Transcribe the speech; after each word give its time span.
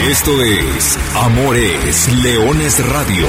Esto 0.00 0.42
es 0.42 0.98
Amores 1.16 2.22
Leones 2.22 2.86
Radio, 2.92 3.26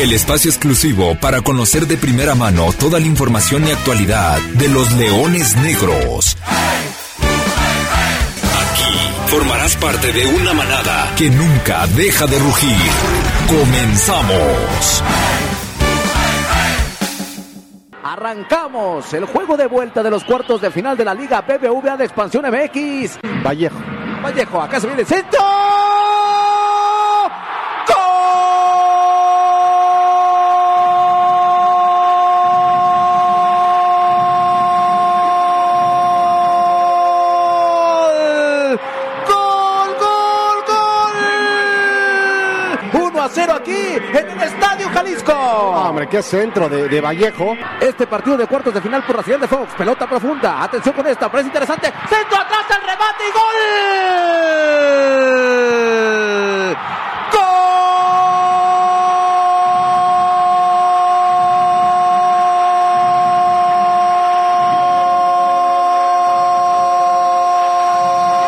el 0.00 0.12
espacio 0.12 0.50
exclusivo 0.50 1.14
para 1.14 1.40
conocer 1.40 1.86
de 1.86 1.96
primera 1.96 2.34
mano 2.34 2.72
toda 2.72 2.98
la 2.98 3.06
información 3.06 3.66
y 3.66 3.70
actualidad 3.70 4.38
de 4.54 4.68
los 4.68 4.92
leones 4.94 5.56
negros. 5.58 6.36
Aquí 8.58 9.28
formarás 9.28 9.76
parte 9.76 10.12
de 10.12 10.26
una 10.26 10.52
manada 10.52 11.14
que 11.16 11.30
nunca 11.30 11.86
deja 11.86 12.26
de 12.26 12.38
rugir. 12.40 12.76
Comenzamos. 13.48 15.04
Arrancamos 18.02 19.14
el 19.14 19.26
juego 19.26 19.56
de 19.56 19.68
vuelta 19.68 20.02
de 20.02 20.10
los 20.10 20.24
cuartos 20.24 20.60
de 20.60 20.72
final 20.72 20.96
de 20.96 21.04
la 21.04 21.14
Liga 21.14 21.42
BBVA 21.42 21.96
de 21.96 22.04
Expansión 22.04 22.44
MX. 22.46 23.20
Vallejo. 23.44 23.78
Vallejo, 24.22 24.60
acá 24.60 24.80
se 24.80 24.88
viene 24.88 25.02
el 25.02 25.06
centro. 25.08 25.59
Hombre, 46.00 46.16
qué 46.16 46.22
centro 46.22 46.66
de, 46.66 46.88
de 46.88 46.98
Vallejo. 46.98 47.54
Este 47.78 48.06
partido 48.06 48.34
de 48.38 48.46
cuartos 48.46 48.72
de 48.72 48.80
final 48.80 49.02
por 49.04 49.16
la 49.16 49.22
ciudad 49.22 49.38
de 49.38 49.46
Fox. 49.46 49.74
Pelota 49.76 50.06
profunda. 50.08 50.62
Atención 50.62 50.94
con 50.94 51.06
esta. 51.06 51.30
Parece 51.30 51.48
interesante. 51.48 51.92
Centro 52.08 52.38
atrás 52.40 52.64
el 52.70 52.76
remate 52.88 53.24
y 53.28 53.32
gol. 53.32 54.60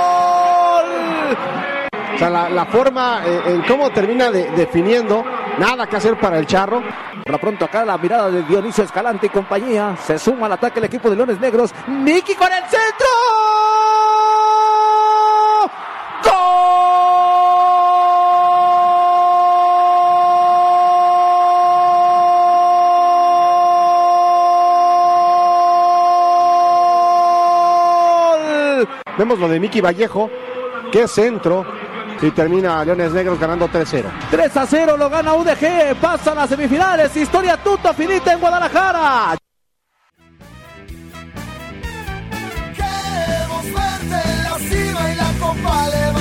¡Gol! 0.02 1.36
O 2.14 2.18
sea, 2.18 2.30
la, 2.30 2.48
la 2.50 2.66
forma 2.66 3.22
eh, 3.24 3.42
en 3.46 3.62
cómo 3.62 3.90
termina 3.90 4.30
de- 4.30 4.50
definiendo, 4.52 5.24
nada 5.58 5.86
que 5.86 5.96
hacer 5.96 6.18
para 6.18 6.38
el 6.38 6.46
charro. 6.46 6.82
Por 7.24 7.32
lo 7.32 7.38
pronto 7.38 7.64
acá 7.64 7.84
la 7.84 7.98
mirada 7.98 8.30
de 8.30 8.42
Dionisio 8.42 8.84
Escalante 8.84 9.26
y 9.26 9.30
compañía. 9.30 9.96
Se 9.96 10.18
suma 10.18 10.46
al 10.46 10.52
ataque 10.52 10.78
el 10.78 10.86
equipo 10.86 11.10
de 11.10 11.16
Leones 11.16 11.40
Negros. 11.40 11.72
Miki 11.86 12.34
con 12.34 12.52
el 12.52 12.62
centro. 12.64 13.06
Vemos 29.18 29.38
lo 29.38 29.46
de 29.46 29.60
Miki 29.60 29.80
Vallejo, 29.80 30.30
qué 30.90 31.06
centro. 31.06 31.64
Y 32.22 32.30
termina 32.30 32.84
Leones 32.84 33.12
Negros 33.12 33.38
ganando 33.38 33.68
3-0. 33.68 34.04
3 34.30 34.56
a 34.56 34.66
0 34.66 34.96
lo 34.96 35.10
gana 35.10 35.34
UDG. 35.34 35.96
Pasa 36.00 36.30
a 36.30 36.34
las 36.36 36.48
semifinales. 36.48 37.16
Historia 37.16 37.56
tuta 37.56 37.92
finita 37.92 38.32
en 38.32 38.38
Guadalajara. 38.38 39.36
Queremos 42.76 43.64
verte 43.64 44.28
en 44.28 44.44
la 44.44 44.58
cima 44.58 45.12
y 45.12 45.16
la 45.16 45.32
copa 45.40 46.11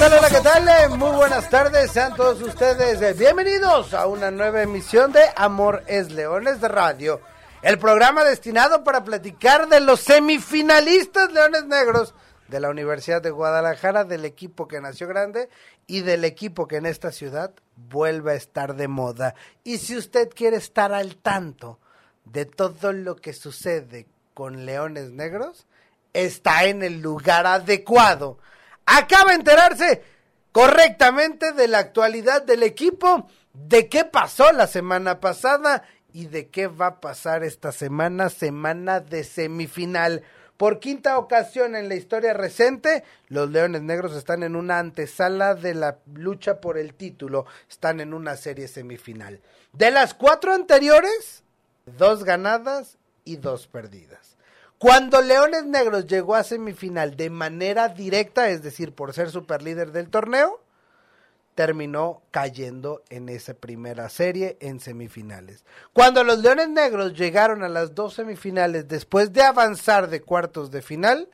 tal? 0.00 0.12
Hola, 0.14 0.28
¿qué 0.30 0.40
tal? 0.40 0.66
Eh, 0.66 0.88
Muy 0.96 1.14
buenas 1.14 1.50
tardes, 1.50 1.90
sean 1.90 2.16
todos 2.16 2.40
ustedes 2.40 3.02
eh, 3.02 3.12
bienvenidos 3.12 3.92
a 3.92 4.06
una 4.06 4.30
nueva 4.30 4.62
emisión 4.62 5.12
de 5.12 5.20
Amor 5.36 5.84
es 5.86 6.10
Leones 6.10 6.62
de 6.62 6.68
Radio, 6.68 7.20
el 7.60 7.78
programa 7.78 8.24
destinado 8.24 8.82
para 8.82 9.04
platicar 9.04 9.68
de 9.68 9.80
los 9.80 10.00
semifinalistas 10.00 11.30
Leones 11.32 11.66
Negros 11.66 12.14
de 12.48 12.60
la 12.60 12.70
Universidad 12.70 13.20
de 13.20 13.30
Guadalajara, 13.30 14.04
del 14.04 14.24
equipo 14.24 14.66
que 14.66 14.80
nació 14.80 15.06
grande 15.06 15.50
y 15.86 16.00
del 16.00 16.24
equipo 16.24 16.66
que 16.66 16.76
en 16.76 16.86
esta 16.86 17.12
ciudad 17.12 17.52
vuelve 17.76 18.32
a 18.32 18.36
estar 18.36 18.76
de 18.76 18.88
moda. 18.88 19.34
Y 19.64 19.76
si 19.76 19.98
usted 19.98 20.30
quiere 20.34 20.56
estar 20.56 20.94
al 20.94 21.16
tanto 21.16 21.78
de 22.24 22.46
todo 22.46 22.94
lo 22.94 23.16
que 23.16 23.34
sucede 23.34 24.06
con 24.32 24.64
Leones 24.64 25.10
Negros, 25.10 25.66
está 26.14 26.64
en 26.64 26.82
el 26.82 27.02
lugar 27.02 27.46
adecuado. 27.46 28.38
Acaba 28.86 29.30
de 29.30 29.36
enterarse 29.36 30.02
correctamente 30.52 31.52
de 31.52 31.68
la 31.68 31.78
actualidad 31.78 32.42
del 32.42 32.62
equipo, 32.62 33.28
de 33.52 33.88
qué 33.88 34.04
pasó 34.04 34.52
la 34.52 34.66
semana 34.66 35.20
pasada 35.20 35.82
y 36.12 36.26
de 36.26 36.48
qué 36.48 36.66
va 36.66 36.86
a 36.86 37.00
pasar 37.00 37.44
esta 37.44 37.72
semana, 37.72 38.28
semana 38.28 39.00
de 39.00 39.24
semifinal. 39.24 40.22
Por 40.56 40.78
quinta 40.78 41.16
ocasión 41.16 41.74
en 41.74 41.88
la 41.88 41.94
historia 41.94 42.34
reciente, 42.34 43.02
los 43.28 43.50
Leones 43.50 43.82
Negros 43.82 44.14
están 44.14 44.42
en 44.42 44.56
una 44.56 44.78
antesala 44.78 45.54
de 45.54 45.74
la 45.74 45.98
lucha 46.12 46.60
por 46.60 46.76
el 46.76 46.94
título, 46.94 47.46
están 47.68 48.00
en 48.00 48.12
una 48.12 48.36
serie 48.36 48.68
semifinal. 48.68 49.40
De 49.72 49.90
las 49.90 50.12
cuatro 50.12 50.52
anteriores, 50.52 51.44
dos 51.86 52.24
ganadas 52.24 52.98
y 53.24 53.36
dos 53.36 53.68
perdidas. 53.68 54.29
Cuando 54.80 55.20
Leones 55.20 55.66
Negros 55.66 56.06
llegó 56.06 56.36
a 56.36 56.42
semifinal 56.42 57.14
de 57.14 57.28
manera 57.28 57.90
directa, 57.90 58.48
es 58.48 58.62
decir, 58.62 58.94
por 58.94 59.12
ser 59.12 59.28
superlíder 59.28 59.92
del 59.92 60.08
torneo, 60.08 60.58
terminó 61.54 62.22
cayendo 62.30 63.02
en 63.10 63.28
esa 63.28 63.52
primera 63.52 64.08
serie 64.08 64.56
en 64.58 64.80
semifinales. 64.80 65.66
Cuando 65.92 66.24
los 66.24 66.38
Leones 66.38 66.70
Negros 66.70 67.12
llegaron 67.12 67.62
a 67.62 67.68
las 67.68 67.94
dos 67.94 68.14
semifinales 68.14 68.88
después 68.88 69.34
de 69.34 69.42
avanzar 69.42 70.08
de 70.08 70.22
cuartos 70.22 70.70
de 70.70 70.80
final, 70.80 71.28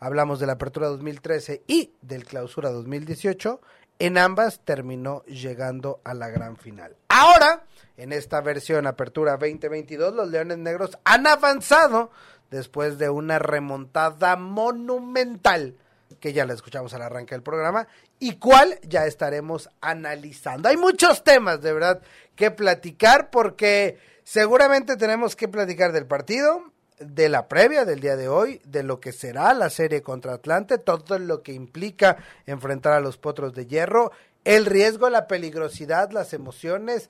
hablamos 0.00 0.40
de 0.40 0.46
la 0.46 0.54
apertura 0.54 0.88
2013 0.88 1.62
y 1.68 1.92
del 2.02 2.24
clausura 2.24 2.70
2018, 2.70 3.60
en 4.00 4.18
ambas 4.18 4.62
terminó 4.64 5.22
llegando 5.26 6.00
a 6.02 6.12
la 6.12 6.26
gran 6.26 6.56
final. 6.56 6.96
Ahora, 7.06 7.66
en 7.96 8.12
esta 8.12 8.40
versión 8.40 8.88
apertura 8.88 9.36
2022, 9.36 10.12
los 10.12 10.28
Leones 10.28 10.58
Negros 10.58 10.98
han 11.04 11.28
avanzado 11.28 12.10
después 12.50 12.98
de 12.98 13.10
una 13.10 13.38
remontada 13.38 14.36
monumental 14.36 15.76
que 16.18 16.32
ya 16.32 16.44
la 16.44 16.54
escuchamos 16.54 16.92
al 16.94 17.02
arranque 17.02 17.34
del 17.34 17.42
programa 17.42 17.86
y 18.18 18.36
cuál 18.36 18.78
ya 18.82 19.06
estaremos 19.06 19.70
analizando. 19.80 20.68
Hay 20.68 20.76
muchos 20.76 21.24
temas 21.24 21.62
de 21.62 21.72
verdad 21.72 22.02
que 22.34 22.50
platicar 22.50 23.30
porque 23.30 23.98
seguramente 24.24 24.96
tenemos 24.96 25.36
que 25.36 25.48
platicar 25.48 25.92
del 25.92 26.06
partido, 26.06 26.72
de 26.98 27.30
la 27.30 27.48
previa 27.48 27.84
del 27.84 28.00
día 28.00 28.16
de 28.16 28.28
hoy, 28.28 28.60
de 28.64 28.82
lo 28.82 29.00
que 29.00 29.12
será 29.12 29.54
la 29.54 29.70
serie 29.70 30.02
contra 30.02 30.34
Atlante, 30.34 30.76
todo 30.76 31.18
lo 31.18 31.42
que 31.42 31.52
implica 31.52 32.18
enfrentar 32.46 32.92
a 32.92 33.00
los 33.00 33.16
potros 33.16 33.54
de 33.54 33.66
hierro, 33.66 34.12
el 34.44 34.66
riesgo, 34.66 35.08
la 35.08 35.26
peligrosidad, 35.26 36.10
las 36.10 36.34
emociones 36.34 37.08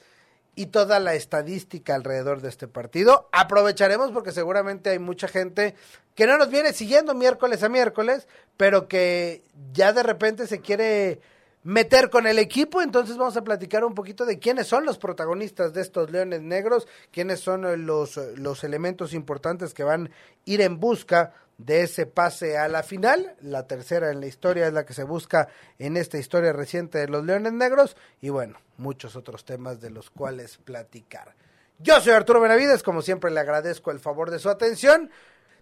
y 0.54 0.66
toda 0.66 1.00
la 1.00 1.14
estadística 1.14 1.94
alrededor 1.94 2.40
de 2.40 2.48
este 2.48 2.68
partido. 2.68 3.28
Aprovecharemos 3.32 4.10
porque 4.10 4.32
seguramente 4.32 4.90
hay 4.90 4.98
mucha 4.98 5.28
gente 5.28 5.74
que 6.14 6.26
no 6.26 6.36
nos 6.38 6.50
viene 6.50 6.72
siguiendo 6.72 7.14
miércoles 7.14 7.62
a 7.62 7.68
miércoles, 7.68 8.28
pero 8.56 8.88
que 8.88 9.42
ya 9.72 9.92
de 9.92 10.02
repente 10.02 10.46
se 10.46 10.60
quiere 10.60 11.20
meter 11.62 12.08
con 12.08 12.26
el 12.26 12.38
equipo, 12.38 12.80
entonces 12.80 13.18
vamos 13.18 13.36
a 13.36 13.44
platicar 13.44 13.84
un 13.84 13.94
poquito 13.94 14.24
de 14.24 14.38
quiénes 14.38 14.66
son 14.66 14.86
los 14.86 14.96
protagonistas 14.96 15.74
de 15.74 15.82
estos 15.82 16.10
Leones 16.10 16.40
Negros, 16.40 16.88
quiénes 17.10 17.40
son 17.40 17.86
los, 17.86 18.16
los 18.36 18.64
elementos 18.64 19.12
importantes 19.12 19.74
que 19.74 19.84
van 19.84 20.06
a 20.06 20.10
ir 20.46 20.62
en 20.62 20.80
busca 20.80 21.34
de 21.64 21.82
ese 21.82 22.06
pase 22.06 22.56
a 22.56 22.68
la 22.68 22.82
final. 22.82 23.36
La 23.40 23.66
tercera 23.66 24.10
en 24.10 24.20
la 24.20 24.26
historia 24.26 24.66
es 24.66 24.72
la 24.72 24.84
que 24.84 24.94
se 24.94 25.04
busca 25.04 25.48
en 25.78 25.96
esta 25.96 26.18
historia 26.18 26.52
reciente 26.52 26.98
de 26.98 27.08
los 27.08 27.24
Leones 27.24 27.52
Negros 27.52 27.96
y 28.20 28.30
bueno, 28.30 28.58
muchos 28.78 29.16
otros 29.16 29.44
temas 29.44 29.80
de 29.80 29.90
los 29.90 30.10
cuales 30.10 30.58
platicar. 30.58 31.34
Yo 31.78 32.00
soy 32.00 32.12
Arturo 32.12 32.40
Benavides, 32.40 32.82
como 32.82 33.02
siempre 33.02 33.30
le 33.30 33.40
agradezco 33.40 33.90
el 33.90 34.00
favor 34.00 34.30
de 34.30 34.38
su 34.38 34.48
atención. 34.48 35.10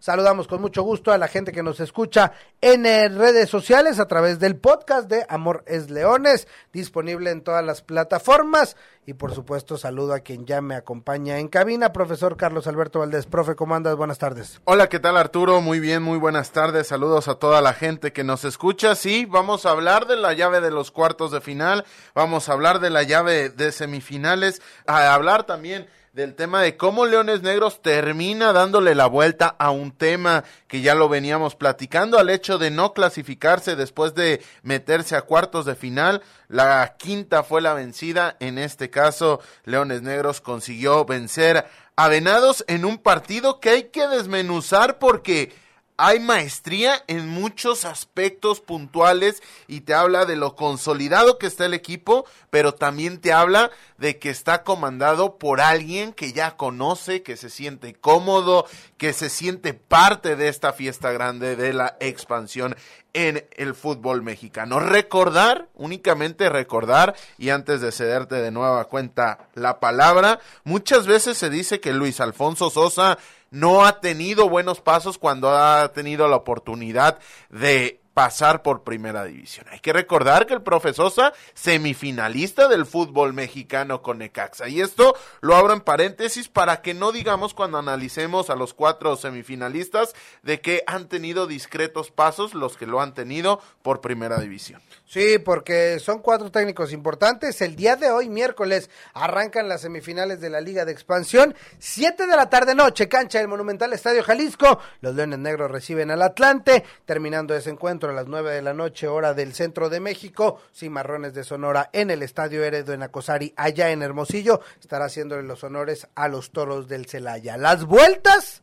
Saludamos 0.00 0.46
con 0.46 0.60
mucho 0.60 0.82
gusto 0.82 1.12
a 1.12 1.18
la 1.18 1.28
gente 1.28 1.52
que 1.52 1.62
nos 1.62 1.80
escucha 1.80 2.32
en 2.60 2.86
eh, 2.86 3.08
redes 3.08 3.48
sociales 3.50 3.98
a 3.98 4.06
través 4.06 4.38
del 4.38 4.56
podcast 4.56 5.08
de 5.08 5.26
Amor 5.28 5.64
es 5.66 5.90
Leones, 5.90 6.46
disponible 6.72 7.30
en 7.30 7.42
todas 7.42 7.64
las 7.64 7.82
plataformas. 7.82 8.76
Y 9.06 9.14
por 9.14 9.34
supuesto, 9.34 9.78
saludo 9.78 10.12
a 10.12 10.20
quien 10.20 10.44
ya 10.44 10.60
me 10.60 10.74
acompaña 10.74 11.38
en 11.38 11.48
cabina, 11.48 11.92
profesor 11.92 12.36
Carlos 12.36 12.66
Alberto 12.66 12.98
Valdés. 12.98 13.26
Profe, 13.26 13.56
¿cómo 13.56 13.74
andas? 13.74 13.96
Buenas 13.96 14.18
tardes. 14.18 14.60
Hola, 14.64 14.88
¿qué 14.88 15.00
tal 15.00 15.16
Arturo? 15.16 15.62
Muy 15.62 15.80
bien, 15.80 16.02
muy 16.02 16.18
buenas 16.18 16.50
tardes. 16.50 16.88
Saludos 16.88 17.26
a 17.26 17.36
toda 17.36 17.62
la 17.62 17.72
gente 17.72 18.12
que 18.12 18.22
nos 18.22 18.44
escucha. 18.44 18.94
Sí, 18.94 19.24
vamos 19.24 19.64
a 19.64 19.70
hablar 19.70 20.06
de 20.06 20.16
la 20.16 20.34
llave 20.34 20.60
de 20.60 20.70
los 20.70 20.90
cuartos 20.90 21.30
de 21.30 21.40
final, 21.40 21.86
vamos 22.14 22.48
a 22.48 22.52
hablar 22.52 22.80
de 22.80 22.90
la 22.90 23.02
llave 23.02 23.48
de 23.48 23.72
semifinales, 23.72 24.60
a 24.86 25.14
hablar 25.14 25.44
también 25.44 25.88
del 26.18 26.34
tema 26.34 26.62
de 26.62 26.76
cómo 26.76 27.06
Leones 27.06 27.42
Negros 27.42 27.80
termina 27.80 28.52
dándole 28.52 28.96
la 28.96 29.06
vuelta 29.06 29.54
a 29.56 29.70
un 29.70 29.92
tema 29.92 30.42
que 30.66 30.80
ya 30.80 30.96
lo 30.96 31.08
veníamos 31.08 31.54
platicando, 31.54 32.18
al 32.18 32.28
hecho 32.28 32.58
de 32.58 32.72
no 32.72 32.92
clasificarse 32.92 33.76
después 33.76 34.16
de 34.16 34.42
meterse 34.62 35.14
a 35.14 35.22
cuartos 35.22 35.64
de 35.64 35.76
final. 35.76 36.22
La 36.48 36.96
quinta 36.98 37.44
fue 37.44 37.60
la 37.60 37.72
vencida, 37.72 38.36
en 38.40 38.58
este 38.58 38.90
caso 38.90 39.38
Leones 39.62 40.02
Negros 40.02 40.40
consiguió 40.40 41.04
vencer 41.04 41.68
a 41.94 42.08
Venados 42.08 42.64
en 42.66 42.84
un 42.84 42.98
partido 42.98 43.60
que 43.60 43.70
hay 43.70 43.82
que 43.84 44.08
desmenuzar 44.08 44.98
porque 44.98 45.54
hay 45.98 46.20
maestría 46.20 47.02
en 47.08 47.28
muchos 47.28 47.84
aspectos 47.84 48.60
puntuales 48.60 49.42
y 49.66 49.80
te 49.80 49.94
habla 49.94 50.26
de 50.26 50.36
lo 50.36 50.54
consolidado 50.54 51.38
que 51.38 51.48
está 51.48 51.66
el 51.66 51.74
equipo, 51.74 52.24
pero 52.50 52.72
también 52.72 53.20
te 53.20 53.32
habla 53.32 53.72
de 53.98 54.20
que 54.20 54.30
está 54.30 54.62
comandado 54.62 55.38
por 55.38 55.60
alguien 55.60 56.12
que 56.12 56.32
ya 56.32 56.56
conoce, 56.56 57.24
que 57.24 57.36
se 57.36 57.50
siente 57.50 57.94
cómodo, 57.94 58.64
que 58.96 59.12
se 59.12 59.28
siente 59.28 59.74
parte 59.74 60.36
de 60.36 60.48
esta 60.48 60.72
fiesta 60.72 61.10
grande 61.10 61.56
de 61.56 61.72
la 61.72 61.96
expansión 61.98 62.76
en 63.12 63.48
el 63.56 63.74
fútbol 63.74 64.22
mexicano. 64.22 64.78
Recordar, 64.78 65.68
únicamente 65.74 66.48
recordar, 66.48 67.16
y 67.38 67.48
antes 67.50 67.80
de 67.80 67.90
cederte 67.90 68.36
de 68.36 68.52
nueva 68.52 68.84
cuenta 68.84 69.48
la 69.54 69.80
palabra, 69.80 70.38
muchas 70.62 71.08
veces 71.08 71.36
se 71.36 71.50
dice 71.50 71.80
que 71.80 71.92
Luis 71.92 72.20
Alfonso 72.20 72.70
Sosa 72.70 73.18
no 73.50 73.84
ha 73.84 74.00
tenido 74.00 74.48
buenos 74.48 74.80
pasos 74.80 75.18
cuando 75.18 75.50
ha 75.50 75.92
tenido 75.92 76.28
la 76.28 76.36
oportunidad 76.36 77.18
de 77.50 78.00
pasar 78.18 78.62
por 78.62 78.82
primera 78.82 79.22
división. 79.22 79.66
Hay 79.70 79.78
que 79.78 79.92
recordar 79.92 80.48
que 80.48 80.54
el 80.54 80.62
profe 80.62 80.92
Sosa, 80.92 81.32
semifinalista 81.54 82.66
del 82.66 82.84
fútbol 82.84 83.32
mexicano 83.32 84.02
con 84.02 84.18
Necaxa. 84.18 84.68
Y 84.68 84.80
esto 84.80 85.14
lo 85.40 85.54
abro 85.54 85.72
en 85.72 85.82
paréntesis 85.82 86.48
para 86.48 86.82
que 86.82 86.94
no 86.94 87.12
digamos 87.12 87.54
cuando 87.54 87.78
analicemos 87.78 88.50
a 88.50 88.56
los 88.56 88.74
cuatro 88.74 89.14
semifinalistas 89.14 90.16
de 90.42 90.60
que 90.60 90.82
han 90.88 91.08
tenido 91.08 91.46
discretos 91.46 92.10
pasos 92.10 92.54
los 92.54 92.76
que 92.76 92.86
lo 92.86 93.00
han 93.00 93.14
tenido 93.14 93.62
por 93.82 94.00
primera 94.00 94.40
división. 94.40 94.82
Sí, 95.06 95.38
porque 95.38 95.98
son 96.00 96.18
cuatro 96.18 96.50
técnicos 96.50 96.92
importantes. 96.92 97.62
El 97.62 97.76
día 97.76 97.96
de 97.96 98.10
hoy, 98.10 98.28
miércoles, 98.28 98.90
arrancan 99.14 99.66
las 99.66 99.80
semifinales 99.80 100.38
de 100.38 100.50
la 100.50 100.60
Liga 100.60 100.84
de 100.84 100.92
Expansión. 100.92 101.54
Siete 101.78 102.26
de 102.26 102.36
la 102.36 102.50
tarde 102.50 102.74
noche, 102.74 103.08
cancha 103.08 103.38
del 103.38 103.48
Monumental 103.48 103.92
Estadio 103.94 104.22
Jalisco. 104.22 104.80
Los 105.00 105.14
Leones 105.14 105.38
Negros 105.38 105.70
reciben 105.70 106.10
al 106.10 106.20
Atlante. 106.20 106.84
Terminando 107.06 107.54
ese 107.54 107.70
encuentro 107.70 108.07
a 108.10 108.14
las 108.14 108.26
nueve 108.26 108.52
de 108.52 108.62
la 108.62 108.74
noche, 108.74 109.08
hora 109.08 109.34
del 109.34 109.54
centro 109.54 109.88
de 109.88 110.00
México. 110.00 110.60
Cimarrones 110.74 111.34
de 111.34 111.44
Sonora 111.44 111.90
en 111.92 112.10
el 112.10 112.22
Estadio 112.22 112.64
Heredo 112.64 112.92
en 112.92 113.02
Acosari, 113.02 113.52
allá 113.56 113.90
en 113.90 114.02
Hermosillo. 114.02 114.60
Estará 114.80 115.06
haciéndole 115.06 115.42
los 115.42 115.64
honores 115.64 116.08
a 116.14 116.28
los 116.28 116.50
toros 116.50 116.88
del 116.88 117.06
Celaya. 117.06 117.56
Las 117.56 117.84
vueltas 117.84 118.62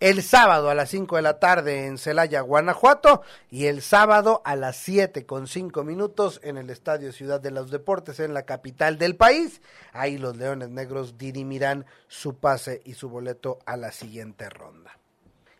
el 0.00 0.22
sábado 0.22 0.70
a 0.70 0.74
las 0.74 0.88
5 0.88 1.16
de 1.16 1.22
la 1.22 1.38
tarde 1.38 1.86
en 1.86 1.98
Celaya, 1.98 2.40
Guanajuato, 2.40 3.20
y 3.50 3.66
el 3.66 3.82
sábado 3.82 4.40
a 4.46 4.56
las 4.56 4.76
7 4.76 5.26
con 5.26 5.46
5 5.46 5.84
minutos 5.84 6.40
en 6.42 6.56
el 6.56 6.70
Estadio 6.70 7.12
Ciudad 7.12 7.38
de 7.38 7.50
los 7.50 7.70
Deportes, 7.70 8.18
en 8.18 8.32
la 8.32 8.44
capital 8.44 8.96
del 8.96 9.14
país. 9.14 9.60
Ahí 9.92 10.16
los 10.16 10.38
Leones 10.38 10.70
Negros 10.70 11.18
dirimirán 11.18 11.84
su 12.08 12.36
pase 12.36 12.80
y 12.86 12.94
su 12.94 13.10
boleto 13.10 13.58
a 13.66 13.76
la 13.76 13.92
siguiente 13.92 14.48
ronda. 14.48 14.99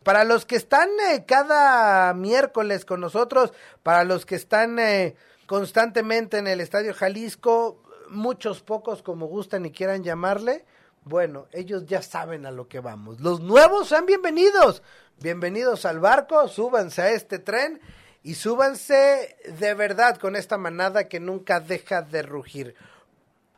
Para 0.02 0.24
los 0.24 0.46
que 0.46 0.56
están 0.56 0.88
eh, 1.10 1.26
cada 1.26 2.14
miércoles 2.14 2.86
con 2.86 3.00
nosotros, 3.00 3.52
para 3.82 4.04
los 4.04 4.24
que 4.24 4.34
están 4.34 4.78
eh, 4.78 5.14
constantemente 5.44 6.38
en 6.38 6.46
el 6.46 6.62
Estadio 6.62 6.94
Jalisco, 6.94 7.82
muchos 8.08 8.62
pocos 8.62 9.02
como 9.02 9.26
gustan 9.26 9.66
y 9.66 9.72
quieran 9.72 10.02
llamarle, 10.02 10.64
bueno, 11.04 11.48
ellos 11.52 11.84
ya 11.84 12.00
saben 12.00 12.46
a 12.46 12.50
lo 12.50 12.66
que 12.66 12.80
vamos. 12.80 13.20
Los 13.20 13.40
nuevos 13.40 13.88
sean 13.88 14.06
bienvenidos. 14.06 14.82
Bienvenidos 15.18 15.84
al 15.84 16.00
barco, 16.00 16.48
súbanse 16.48 17.02
a 17.02 17.10
este 17.10 17.38
tren 17.38 17.78
y 18.22 18.36
súbanse 18.36 19.36
de 19.58 19.74
verdad 19.74 20.16
con 20.16 20.34
esta 20.34 20.56
manada 20.56 21.08
que 21.08 21.20
nunca 21.20 21.60
deja 21.60 22.00
de 22.00 22.22
rugir. 22.22 22.74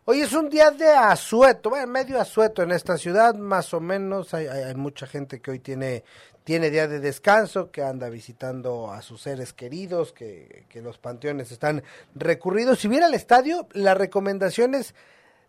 Hoy 0.05 0.21
es 0.21 0.33
un 0.33 0.51
día 0.51 0.73
de 0.73 0.89
asueto, 0.89 1.71
bueno, 1.71 1.87
medio 1.87 2.21
asueto 2.21 2.65
en 2.65 2.73
esta 2.73 2.99
ciudad, 2.99 3.37
más 3.37 3.73
o 3.73 3.79
menos. 3.79 4.35
Hay, 4.35 4.49
hay, 4.49 4.75
mucha 4.75 5.07
gente 5.07 5.41
que 5.41 5.53
hoy 5.53 5.61
tiene, 5.61 6.03
tiene 6.43 6.71
día 6.71 6.89
de 6.89 6.99
descanso, 6.99 7.71
que 7.71 7.85
anda 7.85 8.09
visitando 8.09 8.91
a 8.91 9.01
sus 9.01 9.23
seres 9.23 9.53
queridos, 9.53 10.13
que, 10.13 10.65
que 10.69 10.83
los 10.83 10.99
panteones 10.99 11.53
están 11.53 11.85
recurridos. 12.17 12.81
Si 12.81 12.89
viene 12.89 13.07
al 13.07 13.15
estadio, 13.15 13.69
la 13.75 13.95
recomendación 13.95 14.75
es 14.75 14.93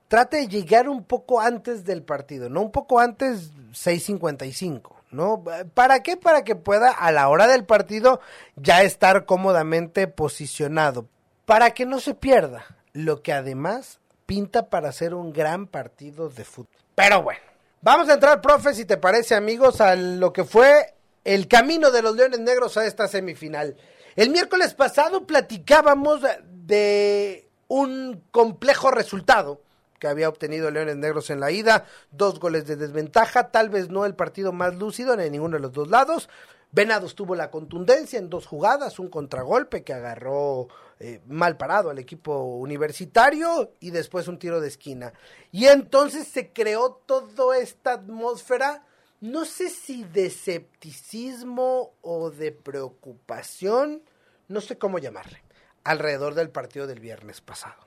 trate 0.07 0.37
de 0.37 0.47
llegar 0.47 0.87
un 0.87 1.03
poco 1.03 1.41
antes 1.41 1.83
del 1.83 2.03
partido, 2.03 2.47
no 2.47 2.61
un 2.61 2.71
poco 2.71 2.99
antes 2.99 3.49
6.55, 3.71 4.91
¿no? 5.09 5.43
¿Para 5.73 6.03
qué? 6.03 6.15
Para 6.15 6.43
que 6.43 6.55
pueda 6.55 6.91
a 6.91 7.11
la 7.11 7.27
hora 7.29 7.47
del 7.47 7.65
partido 7.65 8.21
ya 8.55 8.83
estar 8.83 9.25
cómodamente 9.25 10.07
posicionado, 10.07 11.07
para 11.45 11.71
que 11.71 11.87
no 11.87 11.99
se 11.99 12.13
pierda, 12.13 12.65
lo 12.93 13.23
que 13.23 13.33
además 13.33 13.99
pinta 14.25 14.69
para 14.69 14.91
ser 14.91 15.13
un 15.13 15.33
gran 15.33 15.67
partido 15.67 16.29
de 16.29 16.45
fútbol. 16.45 16.81
Pero 16.95 17.23
bueno, 17.23 17.41
vamos 17.81 18.09
a 18.09 18.13
entrar, 18.13 18.41
profe, 18.41 18.73
si 18.73 18.85
te 18.85 18.97
parece, 18.97 19.35
amigos, 19.35 19.81
a 19.81 19.95
lo 19.95 20.33
que 20.33 20.43
fue 20.43 20.93
el 21.23 21.47
camino 21.47 21.91
de 21.91 22.01
los 22.01 22.15
Leones 22.15 22.39
Negros 22.39 22.77
a 22.77 22.85
esta 22.85 23.07
semifinal. 23.07 23.77
El 24.15 24.29
miércoles 24.29 24.73
pasado 24.73 25.25
platicábamos 25.25 26.21
de 26.49 27.49
un 27.67 28.23
complejo 28.31 28.91
resultado 28.91 29.61
que 29.99 30.07
había 30.07 30.29
obtenido 30.29 30.69
Leones 30.69 30.97
Negros 30.97 31.29
en 31.29 31.39
la 31.39 31.49
ida, 31.49 31.85
dos 32.11 32.39
goles 32.39 32.67
de 32.67 32.75
desventaja, 32.75 33.51
tal 33.51 33.69
vez 33.69 33.89
no 33.89 34.05
el 34.05 34.15
partido 34.15 34.51
más 34.51 34.75
lúcido 34.75 35.13
en 35.13 35.31
ninguno 35.31 35.55
de 35.55 35.61
los 35.61 35.71
dos 35.71 35.87
lados. 35.87 36.29
Venados 36.73 37.15
tuvo 37.15 37.35
la 37.35 37.51
contundencia 37.51 38.19
en 38.19 38.29
dos 38.29 38.45
jugadas, 38.45 38.99
un 38.99 39.07
contragolpe 39.07 39.83
que 39.83 39.93
agarró 39.93 40.67
eh, 41.03 41.19
mal 41.27 41.57
parado 41.57 41.89
al 41.89 41.99
equipo 41.99 42.45
universitario 42.55 43.73
y 43.81 43.91
después 43.91 44.29
un 44.29 44.39
tiro 44.39 44.61
de 44.61 44.69
esquina. 44.69 45.11
Y 45.51 45.65
entonces 45.65 46.29
se 46.29 46.53
creó 46.53 46.93
toda 47.05 47.57
esta 47.57 47.91
atmósfera, 47.91 48.85
no 49.19 49.43
sé 49.43 49.69
si 49.69 50.05
de 50.05 50.27
escepticismo 50.27 51.93
o 52.01 52.31
de 52.31 52.53
preocupación, 52.53 54.01
no 54.47 54.61
sé 54.61 54.77
cómo 54.77 54.97
llamarle, 54.97 55.43
alrededor 55.83 56.35
del 56.35 56.49
partido 56.49 56.87
del 56.87 57.01
viernes 57.01 57.41
pasado, 57.41 57.85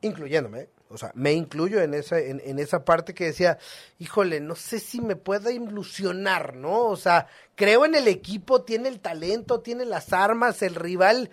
incluyéndome. 0.00 0.68
¿Eh? 0.94 0.96
O 0.96 0.98
sea, 0.98 1.10
me 1.14 1.32
incluyo 1.32 1.80
en 1.80 1.94
esa, 1.94 2.18
en, 2.18 2.40
en, 2.44 2.58
esa 2.58 2.84
parte 2.84 3.14
que 3.14 3.26
decía, 3.26 3.58
híjole, 3.98 4.40
no 4.40 4.54
sé 4.54 4.78
si 4.78 5.00
me 5.00 5.16
pueda 5.16 5.50
ilusionar, 5.50 6.54
¿no? 6.54 6.84
O 6.86 6.96
sea, 6.96 7.26
creo 7.54 7.84
en 7.84 7.94
el 7.94 8.08
equipo, 8.08 8.62
tiene 8.62 8.88
el 8.88 9.00
talento, 9.00 9.60
tiene 9.60 9.84
las 9.84 10.12
armas, 10.12 10.62
el 10.62 10.74
rival. 10.74 11.30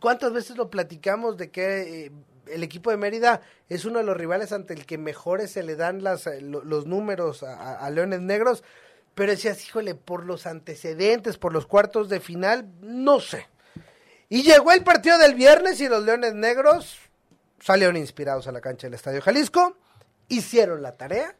¿Cuántas 0.00 0.32
veces 0.32 0.56
lo 0.56 0.70
platicamos 0.70 1.36
de 1.36 1.50
que 1.50 2.06
eh, 2.06 2.12
el 2.46 2.62
equipo 2.62 2.90
de 2.90 2.96
Mérida 2.96 3.40
es 3.68 3.84
uno 3.84 3.98
de 3.98 4.04
los 4.04 4.16
rivales 4.16 4.52
ante 4.52 4.74
el 4.74 4.86
que 4.86 4.98
mejores 4.98 5.52
se 5.52 5.62
le 5.62 5.76
dan 5.76 6.02
las, 6.02 6.28
los 6.40 6.86
números 6.86 7.42
a, 7.42 7.78
a 7.78 7.90
Leones 7.90 8.20
Negros? 8.20 8.62
Pero 9.14 9.32
decías, 9.32 9.66
híjole, 9.66 9.94
por 9.94 10.24
los 10.24 10.46
antecedentes, 10.46 11.36
por 11.36 11.52
los 11.52 11.66
cuartos 11.66 12.08
de 12.08 12.20
final, 12.20 12.68
no 12.80 13.20
sé. 13.20 13.46
Y 14.30 14.42
llegó 14.42 14.72
el 14.72 14.82
partido 14.82 15.18
del 15.18 15.34
viernes 15.34 15.78
y 15.82 15.88
los 15.88 16.02
Leones 16.04 16.32
Negros 16.32 16.96
salieron 17.62 17.96
inspirados 17.96 18.46
a 18.48 18.52
la 18.52 18.60
cancha 18.60 18.86
del 18.86 18.94
Estadio 18.94 19.22
Jalisco, 19.22 19.76
hicieron 20.28 20.82
la 20.82 20.96
tarea 20.96 21.36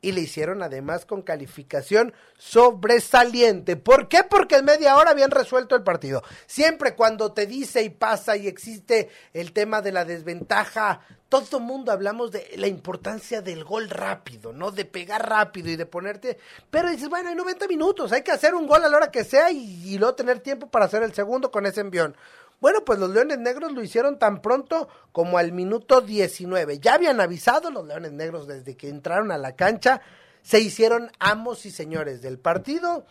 y 0.00 0.12
le 0.12 0.20
hicieron 0.20 0.62
además 0.62 1.04
con 1.04 1.22
calificación 1.22 2.14
sobresaliente. 2.38 3.76
¿Por 3.76 4.08
qué? 4.08 4.22
Porque 4.24 4.56
en 4.56 4.64
media 4.64 4.96
hora 4.96 5.10
habían 5.10 5.30
resuelto 5.30 5.74
el 5.74 5.82
partido. 5.82 6.22
Siempre 6.46 6.94
cuando 6.94 7.32
te 7.32 7.46
dice 7.46 7.82
y 7.82 7.90
pasa 7.90 8.36
y 8.36 8.46
existe 8.46 9.08
el 9.32 9.52
tema 9.52 9.82
de 9.82 9.92
la 9.92 10.04
desventaja, 10.04 11.00
todo 11.28 11.58
mundo 11.58 11.90
hablamos 11.90 12.30
de 12.30 12.52
la 12.56 12.68
importancia 12.68 13.42
del 13.42 13.64
gol 13.64 13.90
rápido, 13.90 14.52
¿no? 14.52 14.70
De 14.70 14.84
pegar 14.84 15.28
rápido 15.28 15.70
y 15.70 15.76
de 15.76 15.86
ponerte... 15.86 16.38
Pero 16.70 16.88
dices, 16.90 17.08
bueno, 17.08 17.30
hay 17.30 17.34
90 17.34 17.66
minutos, 17.66 18.12
hay 18.12 18.22
que 18.22 18.30
hacer 18.30 18.54
un 18.54 18.66
gol 18.66 18.84
a 18.84 18.88
la 18.88 18.96
hora 18.96 19.10
que 19.10 19.24
sea 19.24 19.50
y, 19.50 19.92
y 19.92 19.98
luego 19.98 20.14
tener 20.14 20.38
tiempo 20.38 20.70
para 20.70 20.84
hacer 20.84 21.02
el 21.02 21.14
segundo 21.14 21.50
con 21.50 21.66
ese 21.66 21.80
envión. 21.80 22.16
Bueno, 22.60 22.84
pues 22.84 22.98
los 22.98 23.10
Leones 23.10 23.38
Negros 23.38 23.72
lo 23.72 23.82
hicieron 23.82 24.18
tan 24.18 24.40
pronto 24.40 24.88
como 25.12 25.36
al 25.36 25.52
minuto 25.52 26.00
19. 26.00 26.78
Ya 26.78 26.94
habían 26.94 27.20
avisado 27.20 27.70
los 27.70 27.86
Leones 27.86 28.12
Negros 28.12 28.46
desde 28.46 28.76
que 28.76 28.88
entraron 28.88 29.30
a 29.30 29.38
la 29.38 29.56
cancha, 29.56 30.00
se 30.42 30.60
hicieron 30.60 31.10
amos 31.18 31.66
y 31.66 31.70
señores 31.70 32.22
del 32.22 32.38
partido. 32.38 33.04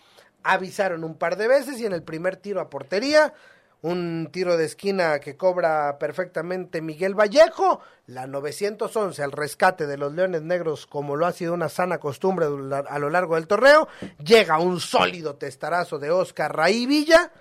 avisaron 0.43 1.03
un 1.03 1.15
par 1.15 1.37
de 1.37 1.47
veces 1.47 1.79
y 1.79 1.85
en 1.85 1.93
el 1.93 2.03
primer 2.03 2.37
tiro 2.37 2.61
a 2.61 2.69
portería, 2.69 3.33
un 3.81 4.29
tiro 4.31 4.57
de 4.57 4.65
esquina 4.65 5.19
que 5.19 5.37
cobra 5.37 5.97
perfectamente 5.99 6.81
Miguel 6.81 7.13
Vallejo, 7.13 7.81
la 8.07 8.27
911 8.27 9.23
al 9.23 9.31
rescate 9.31 9.87
de 9.87 9.97
los 9.97 10.13
Leones 10.13 10.41
Negros 10.43 10.85
como 10.85 11.15
lo 11.15 11.25
ha 11.25 11.31
sido 11.31 11.53
una 11.53 11.69
sana 11.69 11.99
costumbre 11.99 12.45
a 12.45 12.99
lo 12.99 13.09
largo 13.09 13.35
del 13.35 13.47
torneo, 13.47 13.87
llega 14.23 14.59
un 14.59 14.79
sólido 14.79 15.35
testarazo 15.35 15.99
de 15.99 16.11
Oscar 16.11 16.55
Raí 16.55 16.85
Villa 16.85 17.31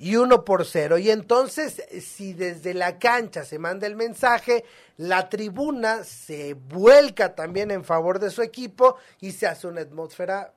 y 0.00 0.16
uno 0.16 0.46
por 0.46 0.64
cero. 0.64 0.96
Y 0.96 1.10
entonces, 1.10 1.84
si 2.00 2.32
desde 2.32 2.72
la 2.72 2.98
cancha 2.98 3.44
se 3.44 3.58
manda 3.58 3.86
el 3.86 3.96
mensaje, 3.96 4.64
la 4.96 5.28
tribuna 5.28 6.04
se 6.04 6.54
vuelca 6.54 7.34
también 7.34 7.70
en 7.70 7.84
favor 7.84 8.18
de 8.18 8.30
su 8.30 8.40
equipo 8.40 8.96
y 9.20 9.32
se 9.32 9.46
hace 9.46 9.66
una 9.66 9.82
atmósfera 9.82 10.54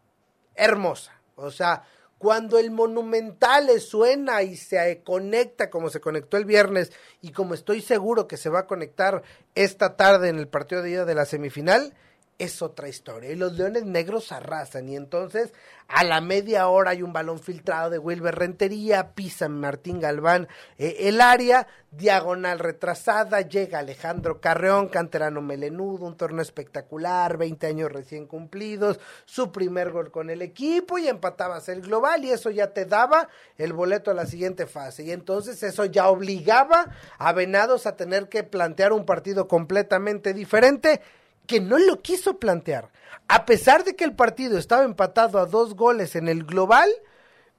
hermosa. 0.55 1.11
O 1.35 1.51
sea, 1.51 1.83
cuando 2.17 2.57
el 2.57 2.71
Monumental 2.71 3.65
le 3.65 3.81
suena 3.81 4.43
y 4.43 4.55
se 4.55 5.01
conecta 5.03 5.69
como 5.69 5.89
se 5.89 5.99
conectó 5.99 6.37
el 6.37 6.45
viernes 6.45 6.93
y 7.19 7.33
como 7.33 7.53
estoy 7.53 7.81
seguro 7.81 8.29
que 8.29 8.37
se 8.37 8.47
va 8.47 8.59
a 8.59 8.67
conectar 8.67 9.23
esta 9.55 9.97
tarde 9.97 10.29
en 10.29 10.39
el 10.39 10.47
partido 10.47 10.81
de 10.81 10.91
ida 10.91 11.05
de 11.05 11.15
la 11.15 11.25
semifinal, 11.25 11.93
es 12.39 12.61
otra 12.61 12.89
historia. 12.89 13.31
Y 13.31 13.35
los 13.35 13.53
Leones 13.53 13.85
Negros 13.85 14.31
arrasan. 14.31 14.89
Y 14.89 14.95
entonces, 14.95 15.53
a 15.87 16.03
la 16.03 16.21
media 16.21 16.67
hora 16.67 16.91
hay 16.91 17.03
un 17.03 17.13
balón 17.13 17.39
filtrado 17.39 17.89
de 17.89 17.99
Wilber 17.99 18.35
Rentería, 18.35 19.13
pisa 19.13 19.49
Martín 19.49 19.99
Galván 19.99 20.47
eh, 20.77 20.95
el 21.01 21.21
área, 21.21 21.67
diagonal 21.91 22.59
retrasada, 22.59 23.41
llega 23.41 23.79
Alejandro 23.79 24.41
Carreón, 24.41 24.87
canterano 24.87 25.41
melenudo, 25.41 26.05
un 26.05 26.17
torneo 26.17 26.41
espectacular, 26.41 27.37
20 27.37 27.67
años 27.67 27.91
recién 27.91 28.25
cumplidos, 28.25 28.99
su 29.25 29.51
primer 29.51 29.91
gol 29.91 30.09
con 30.09 30.29
el 30.29 30.41
equipo 30.41 30.97
y 30.97 31.07
empatabas 31.07 31.69
el 31.69 31.81
global 31.81 32.25
y 32.25 32.31
eso 32.31 32.49
ya 32.49 32.73
te 32.73 32.85
daba 32.85 33.29
el 33.57 33.73
boleto 33.73 34.09
a 34.09 34.15
la 34.15 34.25
siguiente 34.25 34.65
fase. 34.65 35.03
Y 35.03 35.11
entonces 35.11 35.61
eso 35.61 35.85
ya 35.85 36.09
obligaba 36.09 36.89
a 37.19 37.33
Venados 37.33 37.85
a 37.85 37.95
tener 37.95 38.29
que 38.29 38.43
plantear 38.43 38.93
un 38.93 39.05
partido 39.05 39.47
completamente 39.47 40.33
diferente 40.33 41.01
que 41.47 41.59
no 41.59 41.77
lo 41.77 42.01
quiso 42.01 42.39
plantear. 42.39 42.91
A 43.27 43.45
pesar 43.45 43.83
de 43.83 43.95
que 43.95 44.03
el 44.03 44.15
partido 44.15 44.57
estaba 44.57 44.83
empatado 44.83 45.39
a 45.39 45.45
dos 45.45 45.75
goles 45.75 46.15
en 46.15 46.27
el 46.27 46.43
global, 46.43 46.89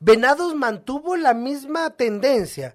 Venados 0.01 0.55
mantuvo 0.55 1.17
la 1.17 1.33
misma 1.33 1.91
tendencia. 1.91 2.75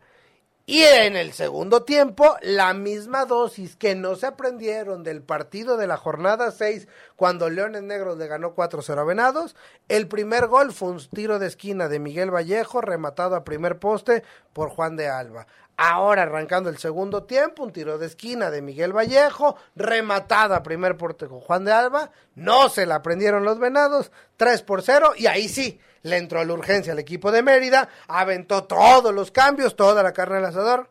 Y 0.66 0.84
en 0.84 1.16
el 1.16 1.34
segundo 1.34 1.82
tiempo, 1.82 2.38
la 2.44 2.75
misma 2.75 3.25
dosis 3.25 3.75
que 3.75 3.96
no 3.96 4.16
se 4.16 4.28
aprendieron 4.28 5.04
del 5.04 5.24
partido 5.24 5.78
de 5.78 5.88
la 5.88 5.98
jornada 5.98 6.51
6 6.51 6.88
cuando 7.16 7.50
Leones 7.50 7.82
Negros 7.82 8.20
le 8.20 8.28
ganó 8.28 8.54
4-0 8.54 9.00
a 9.00 9.04
Venados. 9.04 9.56
El 9.88 10.08
primer 10.08 10.46
gol 10.46 10.72
fue 10.72 10.89
un 10.89 11.00
tiro 11.10 11.39
de 11.39 11.48
esquina 11.48 11.88
de 11.88 11.98
Miguel 11.98 12.30
Vallejo, 12.30 12.82
rematado 12.82 13.36
a 13.36 13.44
primer 13.44 13.80
poste 13.80 14.24
por 14.54 14.70
Juan 14.70 14.96
de 14.96 15.08
Alba. 15.08 15.48
Ahora 15.81 16.24
arrancando 16.24 16.69
el 16.69 16.77
segundo 16.77 17.24
tiempo, 17.24 17.63
un 17.63 17.71
tiro 17.71 17.98
de 17.98 18.07
esquina 18.07 18.51
de 18.51 18.62
Miguel 18.62 18.91
Vallejo, 18.91 19.55
rematada 19.77 20.57
a 20.57 20.63
primer 20.63 20.98
porte 20.98 21.29
con 21.29 21.39
Juan 21.39 21.63
de 21.63 21.71
Alba, 21.71 22.12
no 22.36 22.67
se 22.67 22.86
la 22.86 23.01
prendieron 23.01 23.45
los 23.45 23.59
venados, 23.59 24.12
3 24.36 24.62
por 24.63 24.81
0, 24.81 25.13
y 25.15 25.27
ahí 25.27 25.48
sí, 25.48 25.79
le 26.01 26.17
entró 26.17 26.43
la 26.43 26.51
urgencia 26.51 26.91
al 26.91 27.00
equipo 27.00 27.31
de 27.31 27.43
Mérida, 27.43 27.88
aventó 28.09 28.65
todos 28.65 29.13
los 29.13 29.31
cambios, 29.31 29.77
toda 29.77 30.03
la 30.03 30.12
carne 30.12 30.39
al 30.39 30.45
asador, 30.48 30.89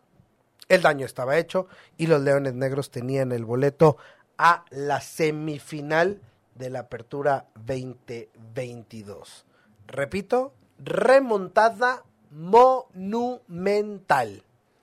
el 0.71 0.81
daño 0.81 1.05
estaba 1.05 1.37
hecho 1.37 1.67
y 1.99 2.07
los 2.07 2.23
Leones 2.23 2.55
Negros 2.55 2.91
tenían 2.91 3.33
el 3.33 3.45
boleto 3.45 3.99
a 4.39 4.65
la 4.71 5.03
semifinal 5.03 6.23
de 6.55 6.71
la 6.71 6.79
Apertura 6.79 7.45
2022. 7.57 9.45
Repito, 9.87 10.55
remontada 10.79 12.05
monumental 12.31 12.85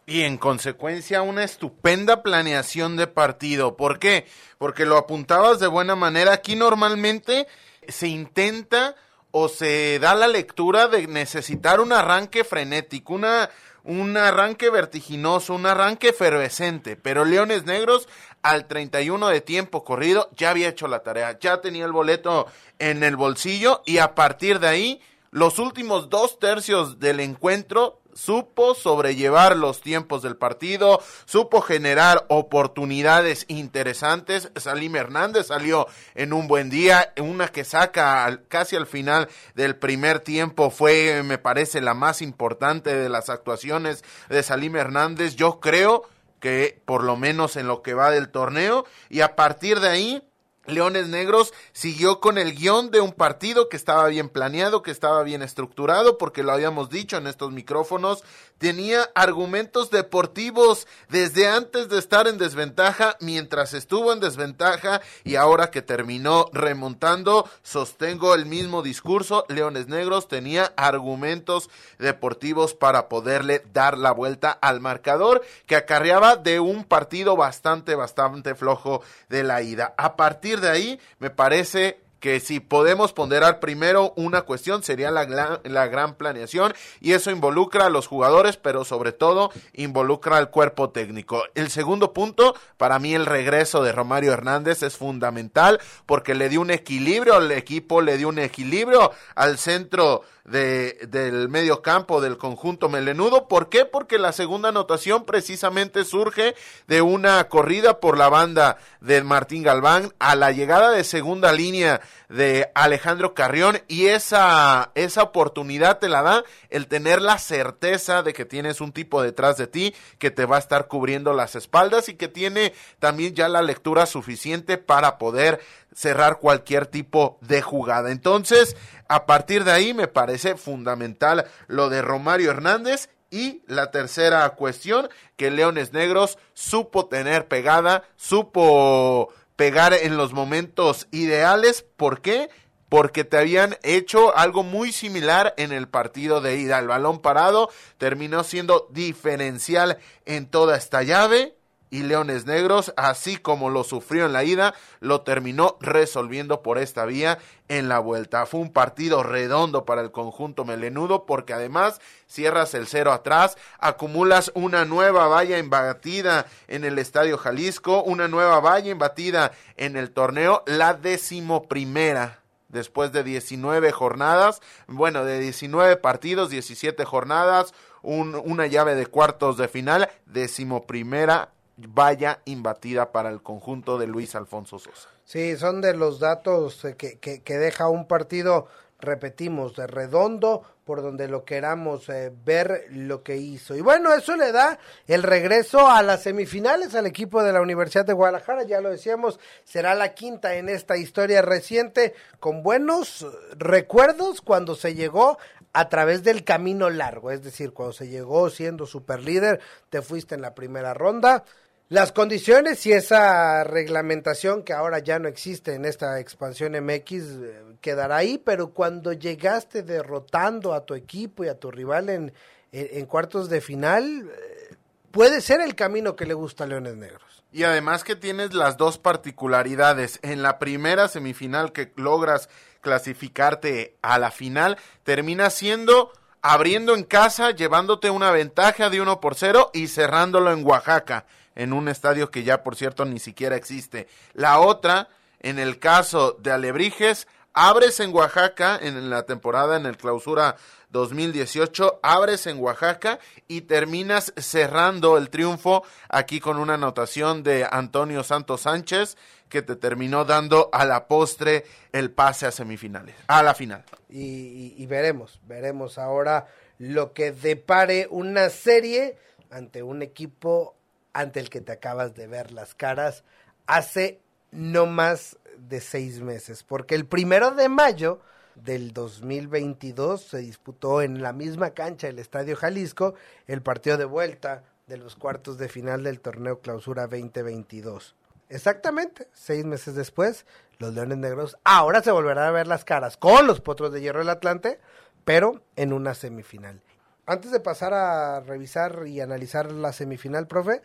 y 0.05 0.21
en 0.21 0.37
consecuencia 0.37 1.21
una 1.21 1.43
estupenda 1.43 2.21
planeación 2.21 2.95
de 2.95 3.07
partido. 3.07 3.75
¿Por 3.75 3.99
qué? 3.99 4.27
Porque 4.57 4.85
lo 4.85 4.97
apuntabas 4.97 5.59
de 5.59 5.67
buena 5.67 5.95
manera. 5.95 6.33
Aquí 6.33 6.55
normalmente 6.55 7.47
se 7.87 8.07
intenta 8.07 8.95
o 9.31 9.49
se 9.49 9.99
da 9.99 10.15
la 10.15 10.27
lectura 10.27 10.87
de 10.87 11.07
necesitar 11.07 11.81
un 11.81 11.91
arranque 11.91 12.43
frenético, 12.43 13.13
una, 13.15 13.49
un 13.83 14.15
arranque 14.15 14.69
vertiginoso, 14.69 15.53
un 15.53 15.65
arranque 15.65 16.09
efervescente. 16.09 16.95
Pero 16.95 17.25
Leones 17.25 17.65
Negros 17.65 18.07
al 18.43 18.67
31 18.67 19.27
de 19.29 19.41
tiempo 19.41 19.83
corrido 19.83 20.29
ya 20.35 20.51
había 20.51 20.69
hecho 20.69 20.87
la 20.87 20.99
tarea, 20.99 21.37
ya 21.39 21.61
tenía 21.61 21.85
el 21.85 21.91
boleto 21.91 22.45
en 22.77 23.03
el 23.03 23.15
bolsillo 23.15 23.81
y 23.85 23.97
a 23.97 24.13
partir 24.13 24.59
de 24.59 24.67
ahí 24.67 25.01
los 25.31 25.59
últimos 25.59 26.09
dos 26.09 26.39
tercios 26.39 26.99
del 26.99 27.19
encuentro 27.19 27.99
supo 28.15 28.73
sobrellevar 28.73 29.55
los 29.55 29.81
tiempos 29.81 30.23
del 30.23 30.37
partido, 30.37 31.01
supo 31.25 31.61
generar 31.61 32.25
oportunidades 32.29 33.45
interesantes. 33.49 34.49
Salim 34.55 34.95
Hernández 34.95 35.47
salió 35.47 35.87
en 36.15 36.33
un 36.33 36.47
buen 36.47 36.69
día, 36.69 37.13
una 37.21 37.49
que 37.49 37.65
saca 37.65 38.41
casi 38.47 38.75
al 38.75 38.87
final 38.87 39.27
del 39.53 39.75
primer 39.75 40.21
tiempo 40.21 40.71
fue, 40.71 41.21
me 41.23 41.37
parece, 41.37 41.81
la 41.81 41.93
más 41.93 42.21
importante 42.21 42.95
de 42.95 43.09
las 43.09 43.29
actuaciones 43.29 44.03
de 44.29 44.41
Salim 44.41 44.75
Hernández. 44.77 45.35
Yo 45.35 45.59
creo 45.59 46.03
que 46.39 46.81
por 46.85 47.03
lo 47.03 47.17
menos 47.17 47.57
en 47.57 47.67
lo 47.67 47.81
que 47.81 47.93
va 47.93 48.11
del 48.11 48.29
torneo 48.29 48.85
y 49.09 49.21
a 49.21 49.35
partir 49.35 49.79
de 49.79 49.89
ahí 49.89 50.23
Leones 50.67 51.07
Negros 51.07 51.53
siguió 51.73 52.19
con 52.19 52.37
el 52.37 52.55
guion 52.55 52.91
de 52.91 53.01
un 53.01 53.11
partido 53.11 53.69
que 53.69 53.77
estaba 53.77 54.07
bien 54.07 54.29
planeado, 54.29 54.81
que 54.81 54.91
estaba 54.91 55.23
bien 55.23 55.41
estructurado, 55.41 56.17
porque 56.17 56.43
lo 56.43 56.51
habíamos 56.51 56.89
dicho 56.89 57.17
en 57.17 57.27
estos 57.27 57.51
micrófonos, 57.51 58.23
tenía 58.57 59.09
argumentos 59.15 59.91
deportivos 59.91 60.87
desde 61.09 61.47
antes 61.47 61.89
de 61.89 61.99
estar 61.99 62.27
en 62.27 62.37
desventaja, 62.37 63.17
mientras 63.19 63.73
estuvo 63.73 64.13
en 64.13 64.19
desventaja 64.19 65.01
y 65.23 65.35
ahora 65.35 65.71
que 65.71 65.81
terminó 65.81 66.49
remontando, 66.53 67.49
sostengo 67.61 68.33
el 68.33 68.45
mismo 68.45 68.81
discurso, 68.81 69.45
Leones 69.49 69.87
Negros 69.87 70.27
tenía 70.27 70.73
argumentos 70.77 71.69
deportivos 71.99 72.73
para 72.73 73.09
poderle 73.09 73.63
dar 73.73 73.97
la 73.97 74.11
vuelta 74.11 74.51
al 74.51 74.79
marcador 74.79 75.43
que 75.65 75.75
acarreaba 75.75 76.35
de 76.35 76.59
un 76.59 76.83
partido 76.83 77.35
bastante, 77.35 77.95
bastante 77.95 78.55
flojo 78.55 79.01
de 79.29 79.43
la 79.43 79.61
ida. 79.61 79.93
A 79.97 80.15
partir 80.15 80.54
de 80.61 80.69
ahí, 80.69 80.99
me 81.19 81.29
parece 81.29 82.04
que 82.25 82.39
si 82.39 82.59
podemos 82.59 83.13
ponderar 83.13 83.59
primero 83.59 84.11
una 84.15 84.41
cuestión 84.41 84.81
sería 84.81 85.11
la, 85.11 85.59
la 85.63 85.87
gran 85.87 86.15
planeación 86.15 86.73
y 86.99 87.11
eso 87.11 87.29
involucra 87.29 87.85
a 87.85 87.91
los 87.91 88.07
jugadores, 88.07 88.57
pero 88.57 88.83
sobre 88.83 89.11
todo 89.11 89.51
involucra 89.73 90.37
al 90.37 90.49
cuerpo 90.49 90.89
técnico. 90.89 91.43
El 91.53 91.69
segundo 91.69 92.13
punto, 92.13 92.55
para 92.77 92.97
mí 92.97 93.13
el 93.13 93.27
regreso 93.27 93.83
de 93.83 93.91
Romario 93.91 94.33
Hernández 94.33 94.81
es 94.81 94.97
fundamental 94.97 95.79
porque 96.07 96.33
le 96.33 96.49
dio 96.49 96.61
un 96.61 96.71
equilibrio 96.71 97.35
al 97.35 97.51
equipo, 97.51 98.01
le 98.01 98.17
dio 98.17 98.29
un 98.29 98.39
equilibrio 98.39 99.11
al 99.35 99.59
centro 99.59 100.23
de, 100.45 100.99
del 101.09 101.49
medio 101.49 101.81
campo 101.81 102.21
del 102.21 102.37
conjunto 102.37 102.87
melenudo. 102.87 103.47
¿Por 103.47 103.69
qué? 103.69 103.85
Porque 103.85 104.17
la 104.17 104.31
segunda 104.31 104.69
anotación 104.69 105.25
precisamente 105.25 106.05
surge 106.05 106.55
de 106.87 107.01
una 107.01 107.47
corrida 107.49 107.99
por 107.99 108.17
la 108.17 108.29
banda 108.29 108.77
de 109.01 109.23
Martín 109.23 109.63
Galván 109.63 110.13
a 110.19 110.35
la 110.35 110.51
llegada 110.51 110.91
de 110.91 111.03
segunda 111.03 111.51
línea 111.51 112.01
de 112.29 112.71
Alejandro 112.75 113.33
Carrión 113.33 113.81
y 113.87 114.07
esa, 114.07 114.91
esa 114.95 115.23
oportunidad 115.23 115.99
te 115.99 116.09
la 116.09 116.21
da 116.21 116.43
el 116.69 116.87
tener 116.87 117.21
la 117.21 117.37
certeza 117.37 118.23
de 118.23 118.33
que 118.33 118.45
tienes 118.45 118.81
un 118.81 118.91
tipo 118.91 119.21
detrás 119.21 119.57
de 119.57 119.67
ti 119.67 119.93
que 120.19 120.31
te 120.31 120.45
va 120.45 120.55
a 120.57 120.59
estar 120.59 120.87
cubriendo 120.87 121.33
las 121.33 121.55
espaldas 121.55 122.09
y 122.09 122.15
que 122.15 122.27
tiene 122.27 122.73
también 122.99 123.35
ya 123.35 123.49
la 123.49 123.61
lectura 123.61 124.05
suficiente 124.05 124.77
para 124.77 125.17
poder 125.17 125.59
cerrar 125.93 126.39
cualquier 126.39 126.87
tipo 126.87 127.37
de 127.41 127.61
jugada. 127.61 128.11
Entonces, 128.11 128.75
a 129.07 129.25
partir 129.25 129.63
de 129.63 129.71
ahí 129.71 129.93
me 129.93 130.07
parece 130.07 130.55
fundamental 130.55 131.45
lo 131.67 131.89
de 131.89 132.01
Romario 132.01 132.51
Hernández 132.51 133.09
y 133.31 133.63
la 133.67 133.91
tercera 133.91 134.47
cuestión, 134.51 135.09
que 135.35 135.51
Leones 135.51 135.93
Negros 135.93 136.37
supo 136.53 137.07
tener 137.07 137.47
pegada, 137.47 138.03
supo 138.15 139.33
pegar 139.55 139.93
en 139.93 140.17
los 140.17 140.33
momentos 140.33 141.07
ideales. 141.11 141.85
¿Por 141.97 142.21
qué? 142.21 142.49
Porque 142.89 143.23
te 143.23 143.37
habían 143.37 143.77
hecho 143.83 144.35
algo 144.37 144.63
muy 144.63 144.91
similar 144.91 145.53
en 145.57 145.71
el 145.71 145.87
partido 145.87 146.41
de 146.41 146.57
ida. 146.57 146.79
El 146.79 146.87
balón 146.87 147.19
parado 147.19 147.69
terminó 147.97 148.43
siendo 148.43 148.87
diferencial 148.91 149.97
en 150.25 150.47
toda 150.47 150.77
esta 150.77 151.03
llave 151.03 151.55
y 151.95 152.03
Leones 152.03 152.45
Negros, 152.45 152.93
así 152.97 153.37
como 153.37 153.69
lo 153.69 153.85
sufrió 153.85 154.25
en 154.25 154.33
la 154.33 154.43
ida, 154.43 154.73
lo 154.99 155.21
terminó 155.21 155.77
resolviendo 155.79 156.61
por 156.61 156.77
esta 156.77 157.05
vía 157.05 157.37
en 157.69 157.87
la 157.87 157.99
vuelta. 157.99 158.45
Fue 158.45 158.59
un 158.59 158.73
partido 158.73 159.23
redondo 159.23 159.85
para 159.85 160.01
el 160.01 160.11
conjunto 160.11 160.65
melenudo 160.65 161.25
porque 161.25 161.53
además 161.53 162.01
cierras 162.27 162.73
el 162.73 162.87
cero 162.87 163.13
atrás, 163.13 163.57
acumulas 163.79 164.51
una 164.55 164.83
nueva 164.83 165.27
valla 165.27 165.57
embatida 165.57 166.47
en 166.67 166.83
el 166.83 166.99
Estadio 166.99 167.37
Jalisco, 167.37 168.03
una 168.03 168.27
nueva 168.27 168.59
valla 168.59 168.91
embatida 168.91 169.53
en 169.77 169.95
el 169.95 170.11
torneo, 170.11 170.63
la 170.65 170.95
decimoprimera 170.95 172.41
después 172.67 173.13
de 173.13 173.23
19 173.23 173.93
jornadas, 173.93 174.61
bueno, 174.87 175.23
de 175.23 175.39
19 175.39 175.95
partidos, 175.95 176.49
17 176.49 177.05
jornadas, 177.05 177.73
un, 178.01 178.35
una 178.35 178.67
llave 178.67 178.95
de 178.95 179.05
cuartos 179.05 179.55
de 179.55 179.69
final, 179.69 180.09
decimoprimera 180.25 181.54
vaya 181.77 182.41
imbatida 182.45 183.11
para 183.11 183.29
el 183.29 183.41
conjunto 183.41 183.97
de 183.97 184.07
Luis 184.07 184.35
Alfonso 184.35 184.79
Sosa. 184.79 185.09
Sí, 185.25 185.57
son 185.57 185.81
de 185.81 185.95
los 185.95 186.19
datos 186.19 186.85
eh, 186.85 186.95
que, 186.95 187.17
que, 187.19 187.41
que 187.41 187.57
deja 187.57 187.89
un 187.89 188.07
partido, 188.07 188.67
repetimos, 188.99 189.75
de 189.75 189.87
redondo, 189.87 190.63
por 190.85 191.01
donde 191.01 191.27
lo 191.27 191.43
queramos 191.43 192.07
eh, 192.09 192.31
ver 192.45 192.85
lo 192.91 193.23
que 193.23 193.37
hizo. 193.37 193.75
Y 193.75 193.81
bueno, 193.81 194.13
eso 194.13 194.35
le 194.35 194.51
da 194.51 194.77
el 195.07 195.23
regreso 195.23 195.89
a 195.89 196.03
las 196.03 196.21
semifinales 196.21 196.93
al 196.93 197.07
equipo 197.07 197.41
de 197.43 197.51
la 197.51 197.61
Universidad 197.61 198.05
de 198.05 198.13
Guadalajara, 198.13 198.63
ya 198.63 198.81
lo 198.81 198.91
decíamos, 198.91 199.39
será 199.63 199.95
la 199.95 200.13
quinta 200.13 200.55
en 200.55 200.69
esta 200.69 200.95
historia 200.95 201.41
reciente, 201.41 202.13
con 202.39 202.61
buenos 202.61 203.25
recuerdos 203.57 204.41
cuando 204.41 204.75
se 204.75 204.93
llegó 204.93 205.39
a 205.75 205.89
través 205.89 206.23
del 206.23 206.45
camino 206.45 206.89
largo, 206.89 207.31
es 207.31 207.43
decir, 207.43 207.73
cuando 207.73 207.91
se 207.91 208.07
llegó 208.07 208.49
siendo 208.49 208.85
super 208.85 209.21
líder, 209.21 209.59
te 209.89 210.01
fuiste 210.01 210.33
en 210.33 210.41
la 210.41 210.55
primera 210.55 210.93
ronda, 210.93 211.43
las 211.89 212.13
condiciones 212.13 212.85
y 212.85 212.93
esa 212.93 213.65
reglamentación 213.65 214.63
que 214.63 214.71
ahora 214.71 214.99
ya 214.99 215.19
no 215.19 215.27
existe 215.27 215.75
en 215.75 215.83
esta 215.83 216.21
expansión 216.21 216.71
MX 216.81 217.11
eh, 217.11 217.63
quedará 217.81 218.15
ahí, 218.15 218.37
pero 218.37 218.69
cuando 218.69 219.11
llegaste 219.11 219.83
derrotando 219.83 220.73
a 220.73 220.85
tu 220.85 220.95
equipo 220.95 221.43
y 221.43 221.49
a 221.49 221.59
tu 221.59 221.69
rival 221.69 222.07
en, 222.09 222.33
en, 222.71 222.87
en 222.91 223.05
cuartos 223.05 223.49
de 223.49 223.59
final, 223.59 224.29
eh, 224.31 224.75
puede 225.11 225.41
ser 225.41 225.59
el 225.59 225.75
camino 225.75 226.15
que 226.15 226.25
le 226.25 226.33
gusta 226.33 226.63
a 226.63 226.67
Leones 226.67 226.95
Negros. 226.95 227.43
Y 227.51 227.63
además 227.63 228.03
que 228.03 228.15
tienes 228.15 228.53
las 228.53 228.77
dos 228.77 228.97
particularidades. 228.97 230.19
En 230.23 230.41
la 230.41 230.57
primera 230.59 231.07
semifinal 231.07 231.71
que 231.71 231.91
logras 231.95 232.49
clasificarte 232.85 233.97
a 234.03 234.19
la 234.19 234.29
final, 234.29 234.77
termina 235.03 235.49
siendo 235.49 236.13
abriendo 236.43 236.93
en 236.93 237.03
casa, 237.03 237.49
llevándote 237.49 238.11
una 238.11 238.29
ventaja 238.29 238.91
de 238.91 239.01
uno 239.01 239.19
por 239.19 239.33
cero 239.33 239.71
y 239.73 239.87
cerrándolo 239.87 240.51
en 240.51 240.63
Oaxaca 240.63 241.25
en 241.55 241.73
un 241.73 241.87
estadio 241.87 242.29
que 242.29 242.43
ya 242.43 242.61
por 242.61 242.75
cierto 242.75 243.03
ni 243.03 243.17
siquiera 243.17 243.55
existe. 243.55 244.07
La 244.33 244.59
otra, 244.59 245.09
en 245.39 245.57
el 245.57 245.79
caso 245.79 246.33
de 246.33 246.51
Alebrijes, 246.51 247.27
abres 247.53 247.99
en 247.99 248.13
Oaxaca 248.13 248.77
en 248.79 249.09
la 249.09 249.23
temporada 249.23 249.75
en 249.77 249.87
el 249.87 249.97
clausura 249.97 250.57
2018, 250.95 251.99
abres 252.01 252.47
en 252.47 252.59
Oaxaca 252.59 253.19
y 253.47 253.61
terminas 253.61 254.33
cerrando 254.37 255.17
el 255.17 255.29
triunfo 255.29 255.83
aquí 256.09 256.39
con 256.39 256.57
una 256.57 256.75
anotación 256.75 257.43
de 257.43 257.67
Antonio 257.69 258.23
Santos 258.23 258.61
Sánchez 258.61 259.17
que 259.49 259.61
te 259.61 259.75
terminó 259.75 260.25
dando 260.25 260.69
a 260.71 260.85
la 260.85 261.07
postre 261.07 261.65
el 261.91 262.11
pase 262.11 262.47
a 262.47 262.51
semifinales, 262.51 263.15
a 263.27 263.43
la 263.43 263.53
final. 263.53 263.83
Y, 264.09 264.21
y, 264.21 264.75
y 264.77 264.85
veremos, 264.85 265.39
veremos 265.45 265.97
ahora 265.97 266.47
lo 266.79 267.13
que 267.13 267.31
depare 267.31 268.07
una 268.09 268.49
serie 268.49 269.17
ante 269.51 269.83
un 269.83 270.01
equipo 270.01 270.75
ante 271.13 271.39
el 271.41 271.49
que 271.49 271.61
te 271.61 271.73
acabas 271.73 272.15
de 272.15 272.27
ver 272.27 272.51
las 272.51 272.73
caras 272.73 273.23
hace 273.67 274.19
no 274.51 274.85
más 274.85 275.37
de 275.57 275.81
seis 275.81 276.21
meses, 276.21 276.63
porque 276.63 276.95
el 276.95 277.05
primero 277.05 277.51
de 277.51 277.69
mayo 277.69 278.21
del 278.55 278.93
2022 278.93 280.21
se 280.21 280.37
disputó 280.39 281.01
en 281.01 281.21
la 281.21 281.33
misma 281.33 281.71
cancha 281.71 282.07
del 282.07 282.19
Estadio 282.19 282.55
Jalisco 282.55 283.15
el 283.47 283.61
partido 283.61 283.97
de 283.97 284.05
vuelta 284.05 284.63
de 284.87 284.97
los 284.97 285.15
cuartos 285.15 285.57
de 285.57 285.69
final 285.69 286.03
del 286.03 286.19
torneo 286.19 286.59
Clausura 286.59 287.07
2022. 287.07 288.15
Exactamente, 288.49 289.27
seis 289.33 289.65
meses 289.65 289.95
después, 289.95 290.45
los 290.77 290.93
Leones 290.93 291.17
Negros 291.17 291.57
ahora 291.63 292.01
se 292.01 292.11
volverán 292.11 292.47
a 292.47 292.51
ver 292.51 292.67
las 292.67 292.85
caras 292.85 293.17
con 293.17 293.47
los 293.47 293.61
Potros 293.61 293.91
de 293.91 294.01
Hierro 294.01 294.19
del 294.19 294.29
Atlante, 294.29 294.79
pero 295.23 295.61
en 295.75 295.93
una 295.93 296.13
semifinal 296.13 296.81
antes 297.25 297.51
de 297.51 297.59
pasar 297.59 297.93
a 297.93 298.39
revisar 298.41 299.07
y 299.07 299.19
analizar 299.19 299.71
la 299.71 299.93
semifinal, 299.93 300.47
profe, 300.47 300.81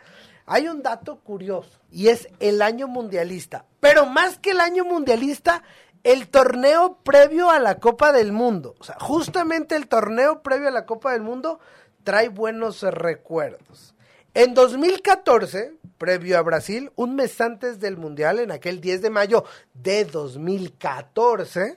hay 0.46 0.68
un 0.68 0.82
dato 0.82 1.20
curioso 1.20 1.78
y 1.90 2.08
es 2.08 2.28
el 2.40 2.62
año 2.62 2.88
mundialista. 2.88 3.66
Pero 3.80 4.06
más 4.06 4.38
que 4.38 4.50
el 4.50 4.60
año 4.60 4.84
mundialista, 4.84 5.62
el 6.02 6.28
torneo 6.28 6.98
previo 7.02 7.50
a 7.50 7.58
la 7.58 7.78
Copa 7.78 8.12
del 8.12 8.32
Mundo. 8.32 8.74
O 8.78 8.84
sea, 8.84 8.96
justamente 9.00 9.76
el 9.76 9.88
torneo 9.88 10.42
previo 10.42 10.68
a 10.68 10.72
la 10.72 10.86
Copa 10.86 11.12
del 11.12 11.22
Mundo 11.22 11.60
trae 12.04 12.28
buenos 12.28 12.82
recuerdos. 12.82 13.94
En 14.32 14.54
2014, 14.54 15.74
previo 15.98 16.38
a 16.38 16.42
Brasil, 16.42 16.92
un 16.94 17.16
mes 17.16 17.40
antes 17.40 17.80
del 17.80 17.96
Mundial, 17.96 18.38
en 18.38 18.52
aquel 18.52 18.80
10 18.80 19.02
de 19.02 19.10
mayo 19.10 19.44
de 19.74 20.04
2014, 20.04 21.76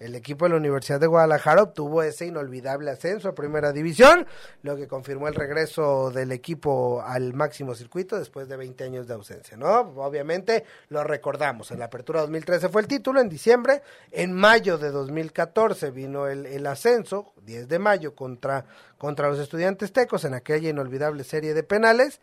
el 0.00 0.14
equipo 0.14 0.46
de 0.46 0.50
la 0.50 0.56
Universidad 0.56 0.98
de 0.98 1.06
Guadalajara 1.06 1.62
obtuvo 1.62 2.02
ese 2.02 2.26
inolvidable 2.26 2.90
ascenso 2.90 3.28
a 3.28 3.34
Primera 3.34 3.70
División, 3.72 4.26
lo 4.62 4.76
que 4.76 4.88
confirmó 4.88 5.28
el 5.28 5.34
regreso 5.34 6.10
del 6.10 6.32
equipo 6.32 7.02
al 7.02 7.34
máximo 7.34 7.74
circuito 7.74 8.18
después 8.18 8.48
de 8.48 8.56
20 8.56 8.82
años 8.82 9.06
de 9.06 9.14
ausencia, 9.14 9.56
¿no? 9.56 9.80
Obviamente 9.96 10.64
lo 10.88 11.04
recordamos, 11.04 11.70
en 11.70 11.78
la 11.78 11.84
apertura 11.84 12.22
2013 12.22 12.70
fue 12.70 12.80
el 12.80 12.88
título, 12.88 13.20
en 13.20 13.28
diciembre, 13.28 13.82
en 14.10 14.32
mayo 14.32 14.78
de 14.78 14.90
2014 14.90 15.90
vino 15.90 16.26
el, 16.26 16.46
el 16.46 16.66
ascenso, 16.66 17.34
10 17.44 17.68
de 17.68 17.78
mayo 17.78 18.14
contra, 18.14 18.64
contra 18.96 19.28
los 19.28 19.38
estudiantes 19.38 19.92
tecos 19.92 20.24
en 20.24 20.34
aquella 20.34 20.70
inolvidable 20.70 21.24
serie 21.24 21.52
de 21.52 21.62
penales, 21.62 22.20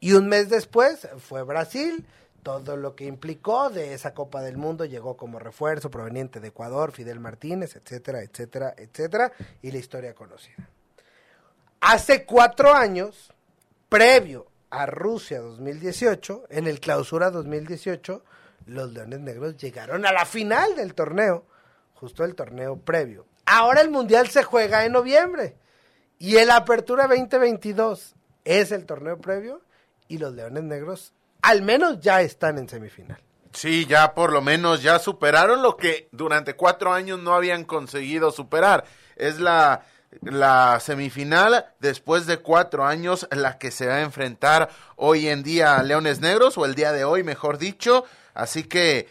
y 0.00 0.14
un 0.14 0.28
mes 0.28 0.48
después 0.48 1.08
fue 1.18 1.44
Brasil, 1.44 2.04
todo 2.42 2.76
lo 2.76 2.96
que 2.96 3.04
implicó 3.04 3.70
de 3.70 3.94
esa 3.94 4.14
Copa 4.14 4.40
del 4.42 4.56
Mundo 4.56 4.84
llegó 4.84 5.16
como 5.16 5.38
refuerzo 5.38 5.90
proveniente 5.90 6.40
de 6.40 6.48
Ecuador, 6.48 6.92
Fidel 6.92 7.20
Martínez, 7.20 7.76
etcétera, 7.76 8.22
etcétera, 8.22 8.74
etcétera, 8.76 9.32
y 9.62 9.70
la 9.70 9.78
historia 9.78 10.14
conocida. 10.14 10.68
Hace 11.80 12.24
cuatro 12.24 12.74
años, 12.74 13.32
previo 13.88 14.46
a 14.70 14.86
Rusia 14.86 15.40
2018, 15.40 16.44
en 16.50 16.66
el 16.66 16.80
clausura 16.80 17.30
2018, 17.30 18.24
los 18.66 18.92
Leones 18.92 19.20
Negros 19.20 19.56
llegaron 19.56 20.06
a 20.06 20.12
la 20.12 20.24
final 20.24 20.76
del 20.76 20.94
torneo, 20.94 21.44
justo 21.94 22.24
el 22.24 22.34
torneo 22.34 22.76
previo. 22.76 23.26
Ahora 23.46 23.80
el 23.80 23.90
Mundial 23.90 24.28
se 24.28 24.42
juega 24.42 24.84
en 24.84 24.92
noviembre 24.92 25.56
y 26.18 26.36
el 26.36 26.50
Apertura 26.50 27.06
2022 27.06 28.14
es 28.44 28.72
el 28.72 28.86
torneo 28.86 29.20
previo 29.20 29.60
y 30.08 30.18
los 30.18 30.32
Leones 30.34 30.62
Negros 30.62 31.12
al 31.42 31.62
menos 31.62 32.00
ya 32.00 32.22
están 32.22 32.58
en 32.58 32.68
semifinal. 32.68 33.20
Sí, 33.52 33.84
ya 33.86 34.14
por 34.14 34.32
lo 34.32 34.40
menos 34.40 34.82
ya 34.82 34.98
superaron 34.98 35.60
lo 35.60 35.76
que 35.76 36.08
durante 36.12 36.54
cuatro 36.54 36.92
años 36.92 37.18
no 37.20 37.34
habían 37.34 37.64
conseguido 37.64 38.30
superar. 38.30 38.84
Es 39.16 39.40
la, 39.40 39.84
la 40.22 40.80
semifinal 40.80 41.66
después 41.78 42.26
de 42.26 42.38
cuatro 42.38 42.86
años 42.86 43.28
la 43.30 43.58
que 43.58 43.70
se 43.70 43.86
va 43.86 43.96
a 43.96 44.02
enfrentar 44.02 44.70
hoy 44.96 45.28
en 45.28 45.42
día 45.42 45.76
a 45.76 45.82
Leones 45.82 46.20
Negros, 46.20 46.56
o 46.56 46.64
el 46.64 46.74
día 46.74 46.92
de 46.92 47.04
hoy, 47.04 47.24
mejor 47.24 47.58
dicho. 47.58 48.04
Así 48.32 48.64
que 48.64 49.08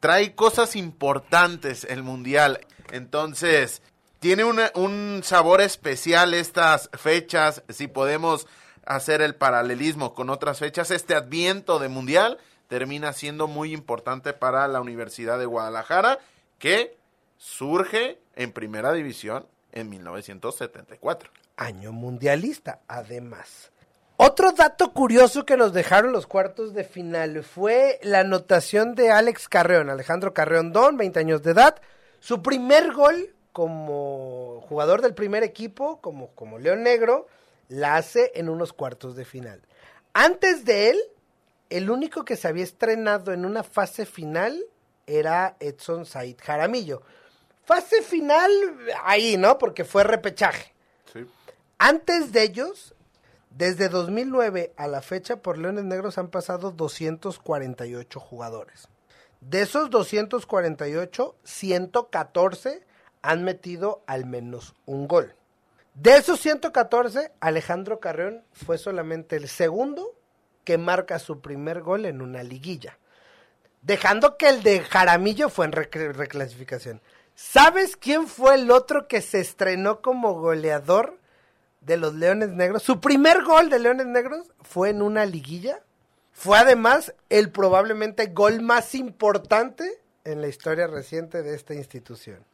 trae 0.00 0.34
cosas 0.34 0.76
importantes 0.76 1.84
el 1.84 2.02
Mundial. 2.02 2.60
Entonces, 2.90 3.82
tiene 4.20 4.44
un 4.44 5.20
sabor 5.22 5.60
especial 5.60 6.32
estas 6.32 6.88
fechas, 6.94 7.62
si 7.68 7.88
podemos 7.88 8.46
hacer 8.86 9.22
el 9.22 9.34
paralelismo 9.34 10.14
con 10.14 10.30
otras 10.30 10.58
fechas, 10.58 10.90
este 10.90 11.14
adviento 11.14 11.78
de 11.78 11.88
mundial 11.88 12.38
termina 12.68 13.12
siendo 13.12 13.46
muy 13.46 13.72
importante 13.72 14.32
para 14.32 14.66
la 14.68 14.80
Universidad 14.80 15.38
de 15.38 15.46
Guadalajara, 15.46 16.18
que 16.58 16.96
surge 17.36 18.18
en 18.36 18.52
primera 18.52 18.92
división 18.92 19.46
en 19.72 19.90
1974. 19.90 21.30
Año 21.56 21.92
mundialista, 21.92 22.80
además. 22.88 23.70
Otro 24.16 24.52
dato 24.52 24.92
curioso 24.92 25.44
que 25.44 25.56
nos 25.56 25.72
dejaron 25.72 26.12
los 26.12 26.26
cuartos 26.26 26.72
de 26.72 26.84
final 26.84 27.42
fue 27.42 27.98
la 28.02 28.20
anotación 28.20 28.94
de 28.94 29.10
Alex 29.10 29.48
Carreón, 29.48 29.90
Alejandro 29.90 30.32
Carreón 30.32 30.72
Don, 30.72 30.96
20 30.96 31.18
años 31.18 31.42
de 31.42 31.50
edad. 31.50 31.80
Su 32.20 32.40
primer 32.40 32.92
gol 32.92 33.34
como 33.52 34.64
jugador 34.68 35.02
del 35.02 35.14
primer 35.14 35.42
equipo, 35.42 36.00
como, 36.00 36.28
como 36.30 36.58
León 36.58 36.82
Negro, 36.84 37.26
la 37.68 37.96
hace 37.96 38.32
en 38.34 38.48
unos 38.48 38.72
cuartos 38.72 39.16
de 39.16 39.24
final. 39.24 39.62
Antes 40.12 40.64
de 40.64 40.90
él, 40.90 41.00
el 41.70 41.90
único 41.90 42.24
que 42.24 42.36
se 42.36 42.48
había 42.48 42.64
estrenado 42.64 43.32
en 43.32 43.44
una 43.44 43.62
fase 43.62 44.06
final 44.06 44.64
era 45.06 45.56
Edson 45.60 46.06
Said 46.06 46.36
Jaramillo. 46.40 47.02
Fase 47.64 48.02
final 48.02 48.50
ahí, 49.04 49.36
¿no? 49.36 49.58
Porque 49.58 49.84
fue 49.84 50.04
repechaje. 50.04 50.72
Sí. 51.12 51.26
Antes 51.78 52.32
de 52.32 52.42
ellos, 52.42 52.94
desde 53.50 53.88
2009 53.88 54.72
a 54.76 54.88
la 54.88 55.00
fecha 55.00 55.36
por 55.36 55.58
Leones 55.58 55.84
Negros 55.84 56.18
han 56.18 56.28
pasado 56.28 56.70
248 56.70 58.20
jugadores. 58.20 58.88
De 59.40 59.62
esos 59.62 59.90
248, 59.90 61.36
114 61.44 62.86
han 63.22 63.44
metido 63.44 64.02
al 64.06 64.26
menos 64.26 64.74
un 64.86 65.06
gol. 65.06 65.34
De 65.94 66.16
esos 66.16 66.40
114, 66.40 67.30
Alejandro 67.40 68.00
Carreón 68.00 68.42
fue 68.52 68.78
solamente 68.78 69.36
el 69.36 69.48
segundo 69.48 70.14
que 70.64 70.76
marca 70.78 71.18
su 71.18 71.40
primer 71.40 71.82
gol 71.82 72.04
en 72.06 72.20
una 72.20 72.42
liguilla. 72.42 72.98
Dejando 73.82 74.36
que 74.36 74.48
el 74.48 74.62
de 74.62 74.80
Jaramillo 74.80 75.48
fue 75.50 75.66
en 75.66 75.72
rec- 75.72 76.12
reclasificación. 76.14 77.00
¿Sabes 77.36 77.96
quién 77.96 78.26
fue 78.26 78.54
el 78.54 78.70
otro 78.70 79.06
que 79.08 79.20
se 79.20 79.40
estrenó 79.40 80.00
como 80.00 80.34
goleador 80.40 81.18
de 81.80 81.96
los 81.96 82.14
Leones 82.14 82.50
Negros? 82.50 82.82
Su 82.82 83.00
primer 83.00 83.42
gol 83.42 83.68
de 83.70 83.78
Leones 83.78 84.06
Negros 84.06 84.46
fue 84.62 84.90
en 84.90 85.02
una 85.02 85.26
liguilla. 85.26 85.80
Fue 86.32 86.58
además 86.58 87.14
el 87.28 87.50
probablemente 87.50 88.26
gol 88.26 88.62
más 88.62 88.94
importante 88.94 90.02
en 90.24 90.40
la 90.40 90.48
historia 90.48 90.86
reciente 90.86 91.42
de 91.42 91.54
esta 91.54 91.74
institución. 91.74 92.44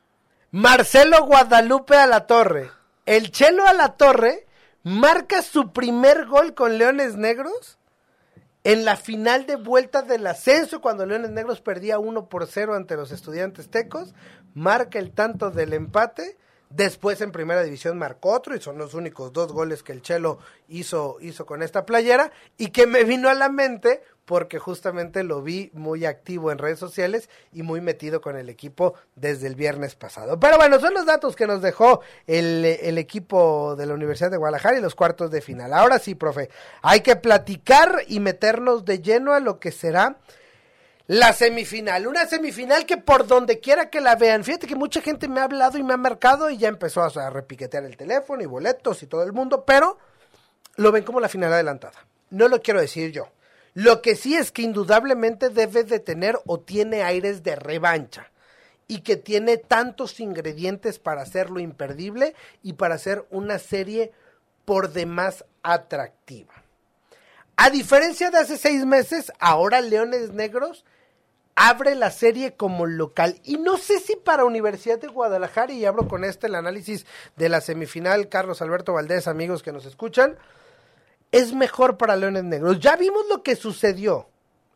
Marcelo 0.50 1.24
Guadalupe 1.24 1.96
a 1.96 2.06
la 2.06 2.26
Torre. 2.26 2.70
El 3.06 3.30
Chelo 3.30 3.66
a 3.66 3.72
la 3.72 3.96
Torre 3.96 4.46
marca 4.82 5.42
su 5.42 5.72
primer 5.72 6.26
gol 6.26 6.54
con 6.54 6.78
Leones 6.78 7.16
Negros 7.16 7.78
en 8.62 8.84
la 8.84 8.96
final 8.96 9.46
de 9.46 9.56
vuelta 9.56 10.02
del 10.02 10.26
ascenso, 10.26 10.82
cuando 10.82 11.06
Leones 11.06 11.30
Negros 11.30 11.60
perdía 11.62 11.98
1 11.98 12.28
por 12.28 12.46
0 12.46 12.74
ante 12.74 12.96
los 12.96 13.10
estudiantes 13.10 13.70
tecos, 13.70 14.14
marca 14.54 14.98
el 14.98 15.12
tanto 15.12 15.50
del 15.50 15.72
empate. 15.72 16.36
Después 16.68 17.20
en 17.20 17.32
primera 17.32 17.62
división 17.62 17.98
marcó 17.98 18.32
otro 18.32 18.54
y 18.54 18.60
son 18.60 18.78
los 18.78 18.94
únicos 18.94 19.32
dos 19.32 19.52
goles 19.52 19.82
que 19.82 19.92
el 19.92 20.02
Chelo 20.02 20.38
hizo, 20.68 21.16
hizo 21.20 21.46
con 21.46 21.62
esta 21.62 21.84
playera 21.84 22.30
y 22.58 22.68
que 22.68 22.86
me 22.86 23.02
vino 23.02 23.28
a 23.28 23.34
la 23.34 23.48
mente 23.48 24.02
porque 24.30 24.60
justamente 24.60 25.24
lo 25.24 25.42
vi 25.42 25.72
muy 25.74 26.06
activo 26.06 26.52
en 26.52 26.58
redes 26.58 26.78
sociales 26.78 27.28
y 27.52 27.64
muy 27.64 27.80
metido 27.80 28.20
con 28.20 28.36
el 28.36 28.48
equipo 28.48 28.94
desde 29.16 29.48
el 29.48 29.56
viernes 29.56 29.96
pasado. 29.96 30.38
Pero 30.38 30.56
bueno, 30.56 30.78
son 30.78 30.94
los 30.94 31.04
datos 31.04 31.34
que 31.34 31.48
nos 31.48 31.62
dejó 31.62 32.00
el, 32.28 32.64
equipo 32.96 33.74
de 33.74 33.86
la 33.86 33.94
Universidad 33.94 34.30
de 34.30 34.36
Guadalajara 34.36 34.78
y 34.78 34.82
los 34.82 34.94
cuartos 34.94 35.32
de 35.32 35.40
final. 35.40 35.74
Ahora 35.74 35.98
sí, 35.98 36.14
profe, 36.14 36.48
hay 36.80 37.00
que 37.00 37.16
platicar 37.16 38.04
y 38.06 38.20
meternos 38.20 38.84
de 38.84 39.02
lleno 39.02 39.32
a 39.32 39.40
lo 39.40 39.58
que 39.58 39.72
será 39.72 40.18
la 41.08 41.32
semifinal, 41.32 42.06
una 42.06 42.24
semifinal 42.26 42.86
que 42.86 42.98
por 42.98 43.26
donde 43.26 43.58
quiera 43.58 43.90
que 43.90 44.00
la 44.00 44.14
vean, 44.14 44.44
fíjate 44.44 44.68
que 44.68 44.76
mucha 44.76 45.00
gente 45.00 45.26
me 45.26 45.40
ha 45.40 45.44
hablado 45.44 45.76
y 45.76 45.82
me 45.82 45.94
ha 45.94 45.96
marcado 45.96 46.50
y 46.50 46.56
ya 46.56 46.68
empezó 46.68 47.02
a 47.02 47.30
repiquetear 47.30 47.82
el 47.82 47.96
teléfono 47.96 48.44
y 48.44 48.46
boletos 48.46 49.02
y 49.02 49.08
todo 49.08 49.24
el 49.24 49.32
mundo, 49.32 49.64
pero 49.64 49.98
lo 50.76 50.92
ven 50.92 51.02
como 51.02 51.18
la 51.18 51.28
final 51.28 51.52
adelantada. 51.52 52.06
No 52.30 52.46
lo 52.46 52.62
quiero 52.62 52.80
decir 52.80 53.10
yo. 53.10 53.26
Lo 53.74 54.02
que 54.02 54.16
sí 54.16 54.34
es 54.34 54.50
que 54.52 54.62
indudablemente 54.62 55.48
debe 55.48 55.84
de 55.84 56.00
tener 56.00 56.38
o 56.46 56.60
tiene 56.60 57.02
aires 57.02 57.42
de 57.42 57.56
revancha 57.56 58.30
y 58.88 59.02
que 59.02 59.16
tiene 59.16 59.56
tantos 59.56 60.18
ingredientes 60.18 60.98
para 60.98 61.22
hacerlo 61.22 61.60
imperdible 61.60 62.34
y 62.62 62.72
para 62.72 62.96
hacer 62.96 63.24
una 63.30 63.58
serie 63.58 64.12
por 64.64 64.92
demás 64.92 65.44
atractiva. 65.62 66.54
A 67.56 67.70
diferencia 67.70 68.30
de 68.30 68.38
hace 68.38 68.56
seis 68.56 68.86
meses, 68.86 69.32
ahora 69.38 69.80
Leones 69.80 70.32
Negros 70.32 70.84
abre 71.54 71.94
la 71.94 72.10
serie 72.10 72.54
como 72.54 72.86
local. 72.86 73.38
Y 73.44 73.58
no 73.58 73.76
sé 73.76 74.00
si 74.00 74.16
para 74.16 74.46
Universidad 74.46 74.98
de 74.98 75.08
Guadalajara, 75.08 75.72
y 75.72 75.84
abro 75.84 76.08
con 76.08 76.24
este 76.24 76.46
el 76.46 76.54
análisis 76.54 77.04
de 77.36 77.50
la 77.50 77.60
semifinal, 77.60 78.30
Carlos 78.30 78.62
Alberto 78.62 78.94
Valdés, 78.94 79.28
amigos 79.28 79.62
que 79.62 79.72
nos 79.72 79.84
escuchan, 79.84 80.36
es 81.32 81.52
mejor 81.52 81.96
para 81.96 82.16
Leones 82.16 82.44
Negros. 82.44 82.80
Ya 82.80 82.96
vimos 82.96 83.24
lo 83.28 83.42
que 83.42 83.56
sucedió 83.56 84.28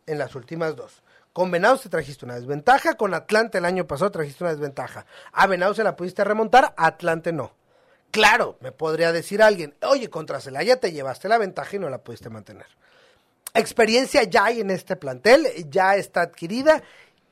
en 0.05 0.17
las 0.17 0.35
últimas 0.35 0.75
dos. 0.75 1.01
Con 1.33 1.51
Venados 1.51 1.81
te 1.81 1.89
trajiste 1.89 2.23
una 2.23 2.35
desventaja, 2.35 2.95
con 2.95 3.13
Atlante 3.13 3.57
el 3.57 3.65
año 3.65 3.85
pasado 3.85 4.11
trajiste 4.11 4.43
una 4.43 4.53
desventaja. 4.53 5.05
A 5.33 5.47
Venados 5.47 5.77
se 5.77 5.83
la 5.83 5.95
pudiste 5.95 6.23
remontar, 6.23 6.73
a 6.77 6.85
Atlante 6.87 7.33
no. 7.33 7.53
Claro, 8.11 8.57
me 8.61 8.71
podría 8.71 9.11
decir 9.11 9.41
alguien, 9.43 9.75
oye, 9.81 10.09
contra 10.09 10.39
Celaya 10.39 10.79
te 10.79 10.93
llevaste 10.93 11.27
la 11.27 11.37
ventaja 11.37 11.75
y 11.75 11.79
no 11.79 11.89
la 11.89 11.97
pudiste 11.97 12.29
mantener. 12.29 12.67
Experiencia 13.53 14.23
ya 14.23 14.45
hay 14.45 14.61
en 14.61 14.69
este 14.69 14.95
plantel, 14.95 15.47
ya 15.69 15.97
está 15.97 16.21
adquirida 16.21 16.81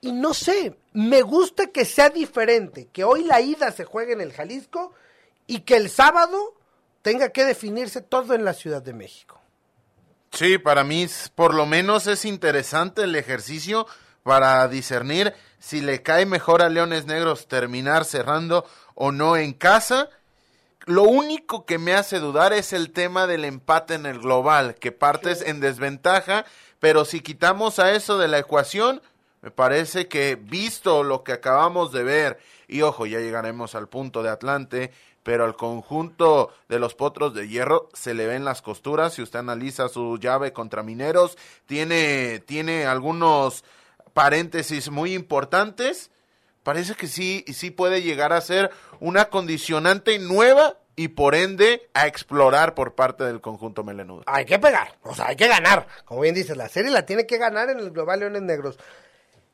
y 0.01 0.11
no 0.11 0.33
sé, 0.33 0.75
me 0.91 1.21
gusta 1.21 1.67
que 1.67 1.85
sea 1.85 2.09
diferente, 2.09 2.89
que 2.91 3.05
hoy 3.05 3.23
la 3.23 3.39
ida 3.39 3.71
se 3.71 3.85
juegue 3.85 4.11
en 4.11 4.19
el 4.19 4.33
Jalisco 4.33 4.91
y 5.47 5.61
que 5.61 5.77
el 5.77 5.89
sábado 5.89 6.55
tenga 7.03 7.29
que 7.29 7.45
definirse 7.45 8.01
todo 8.01 8.33
en 8.33 8.43
la 8.43 8.53
Ciudad 8.53 8.81
de 8.81 8.93
México. 8.93 9.39
Sí, 10.31 10.57
para 10.57 10.83
mí 10.83 11.05
por 11.35 11.53
lo 11.53 11.67
menos 11.67 12.07
es 12.07 12.25
interesante 12.25 13.03
el 13.03 13.15
ejercicio 13.15 13.85
para 14.23 14.67
discernir 14.67 15.35
si 15.59 15.81
le 15.81 16.01
cae 16.01 16.25
mejor 16.25 16.63
a 16.63 16.69
Leones 16.69 17.05
Negros 17.05 17.47
terminar 17.47 18.05
cerrando 18.05 18.65
o 18.95 19.11
no 19.11 19.37
en 19.37 19.53
casa. 19.53 20.09
Lo 20.85 21.03
único 21.03 21.65
que 21.65 21.77
me 21.77 21.93
hace 21.93 22.19
dudar 22.19 22.51
es 22.51 22.73
el 22.73 22.91
tema 22.91 23.27
del 23.27 23.45
empate 23.45 23.93
en 23.93 24.05
el 24.05 24.19
global, 24.19 24.75
que 24.75 24.91
partes 24.91 25.41
en 25.41 25.59
desventaja, 25.59 26.45
pero 26.79 27.05
si 27.05 27.21
quitamos 27.21 27.79
a 27.79 27.91
eso 27.91 28.17
de 28.17 28.27
la 28.27 28.39
ecuación, 28.39 29.01
me 29.41 29.51
parece 29.51 30.07
que 30.07 30.35
visto 30.35 31.03
lo 31.03 31.23
que 31.23 31.33
acabamos 31.33 31.91
de 31.91 32.03
ver, 32.03 32.39
y 32.67 32.81
ojo, 32.81 33.05
ya 33.05 33.19
llegaremos 33.19 33.75
al 33.75 33.87
punto 33.87 34.23
de 34.23 34.29
Atlante, 34.29 34.91
pero 35.23 35.45
al 35.45 35.55
conjunto 35.55 36.53
de 36.67 36.79
los 36.79 36.95
potros 36.95 37.33
de 37.33 37.47
hierro 37.47 37.89
se 37.93 38.13
le 38.13 38.27
ven 38.27 38.45
las 38.45 38.61
costuras. 38.61 39.13
Si 39.13 39.21
usted 39.21 39.39
analiza 39.39 39.89
su 39.89 40.17
llave 40.17 40.53
contra 40.53 40.83
mineros, 40.83 41.37
tiene, 41.65 42.39
tiene 42.45 42.85
algunos 42.85 43.63
paréntesis 44.13 44.89
muy 44.89 45.13
importantes. 45.13 46.11
Parece 46.63 46.95
que 46.95 47.07
sí, 47.07 47.43
sí 47.53 47.71
puede 47.71 48.01
llegar 48.01 48.31
a 48.33 48.41
ser 48.41 48.71
una 48.99 49.25
condicionante 49.25 50.19
nueva 50.19 50.77
y 50.95 51.09
por 51.09 51.35
ende 51.35 51.89
a 51.93 52.07
explorar 52.07 52.75
por 52.75 52.95
parte 52.95 53.23
del 53.23 53.41
conjunto 53.41 53.83
melenudo. 53.83 54.23
Hay 54.27 54.45
que 54.45 54.59
pegar, 54.59 54.95
o 55.01 55.15
sea, 55.15 55.27
hay 55.27 55.35
que 55.35 55.47
ganar. 55.47 55.87
Como 56.05 56.21
bien 56.21 56.35
dices, 56.35 56.55
la 56.55 56.69
serie 56.69 56.91
la 56.91 57.05
tiene 57.05 57.25
que 57.25 57.37
ganar 57.37 57.69
en 57.69 57.79
el 57.79 57.91
Global 57.91 58.19
Leones 58.19 58.43
Negros. 58.43 58.77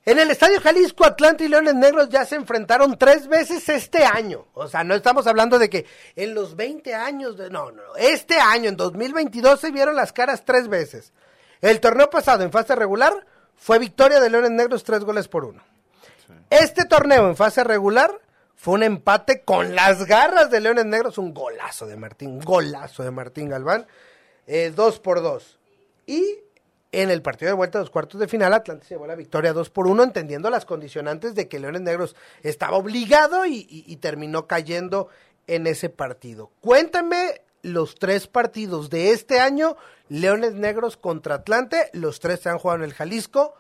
En 0.06 0.18
el 0.18 0.32
Estadio 0.32 0.62
Jalisco, 0.62 1.06
Atlante 1.06 1.44
y 1.44 1.50
Leones 1.50 1.76
Negros 1.76 2.10
ya 2.10 2.26
se 2.26 2.36
enfrentaron 2.36 2.98
tres 2.98 3.28
veces 3.28 3.68
este 3.70 4.06
año. 4.06 4.48
O 4.54 4.68
sea, 4.68 4.84
no 4.84 4.96
estamos 4.96 5.28
hablando 5.28 5.60
de 5.60 5.70
que 5.70 5.86
en 6.16 6.34
los 6.34 6.56
20 6.56 6.96
años, 6.96 7.38
de, 7.38 7.50
no, 7.50 7.72
no, 7.72 7.96
este 7.98 8.40
año, 8.40 8.70
en 8.70 8.78
2022, 8.78 9.60
se 9.60 9.72
vieron 9.72 9.96
las 9.96 10.14
caras 10.14 10.46
tres 10.46 10.68
veces. 10.68 11.12
El 11.62 11.80
torneo 11.80 12.10
pasado, 12.10 12.44
en 12.44 12.52
fase 12.52 12.76
regular, 12.76 13.26
fue 13.56 13.78
victoria 13.78 14.20
de 14.20 14.30
Leones 14.30 14.52
Negros 14.52 14.84
tres 14.84 15.04
goles 15.04 15.28
por 15.28 15.44
uno. 15.44 15.62
Sí. 16.26 16.34
Este 16.50 16.86
torneo, 16.86 17.28
en 17.28 17.36
fase 17.36 17.64
regular, 17.64 18.20
fue 18.56 18.76
un 18.76 18.84
empate 18.84 19.42
con 19.44 19.76
las 19.76 20.06
garras 20.06 20.50
de 20.50 20.62
Leones 20.62 20.86
Negros, 20.86 21.18
un 21.18 21.34
golazo 21.34 21.86
de 21.88 21.98
Martín, 21.98 22.32
un 22.32 22.40
golazo 22.40 23.04
de 23.04 23.12
Martín 23.12 23.50
Galván, 23.50 23.86
eh, 24.48 24.72
dos 24.76 25.00
por 25.00 25.22
dos. 25.22 25.60
Y 26.06 26.40
en 26.92 27.12
el 27.12 27.22
partido 27.22 27.50
de 27.50 27.56
vuelta 27.56 27.78
de 27.78 27.84
los 27.84 27.92
cuartos 27.92 28.20
de 28.20 28.28
final, 28.28 28.54
Atlante 28.54 28.86
se 28.86 28.96
llevó 28.96 29.06
la 29.06 29.16
victoria 29.16 29.54
2 29.54 29.70
por 29.70 29.88
1, 29.88 30.04
entendiendo 30.04 30.50
las 30.50 30.66
condicionantes 30.66 31.36
de 31.36 31.48
que 31.48 31.60
Leones 31.60 31.82
Negros 31.82 32.16
estaba 32.42 32.78
obligado 32.78 33.46
y, 33.46 33.68
y, 33.70 33.84
y, 33.88 33.96
terminó 33.98 34.48
cayendo 34.48 35.10
en 35.48 35.68
ese 35.68 35.90
partido. 35.90 36.52
Cuéntame 36.62 37.42
los 37.62 37.96
tres 37.96 38.28
partidos 38.28 38.90
de 38.90 39.12
este 39.12 39.40
año, 39.40 39.76
Leones 40.08 40.54
Negros 40.54 40.98
contra 40.98 41.36
Atlante, 41.36 41.90
los 41.94 42.20
tres 42.20 42.40
se 42.42 42.50
han 42.50 42.58
jugado 42.58 42.80
en 42.80 42.86
el 42.86 42.94
Jalisco. 42.94 43.54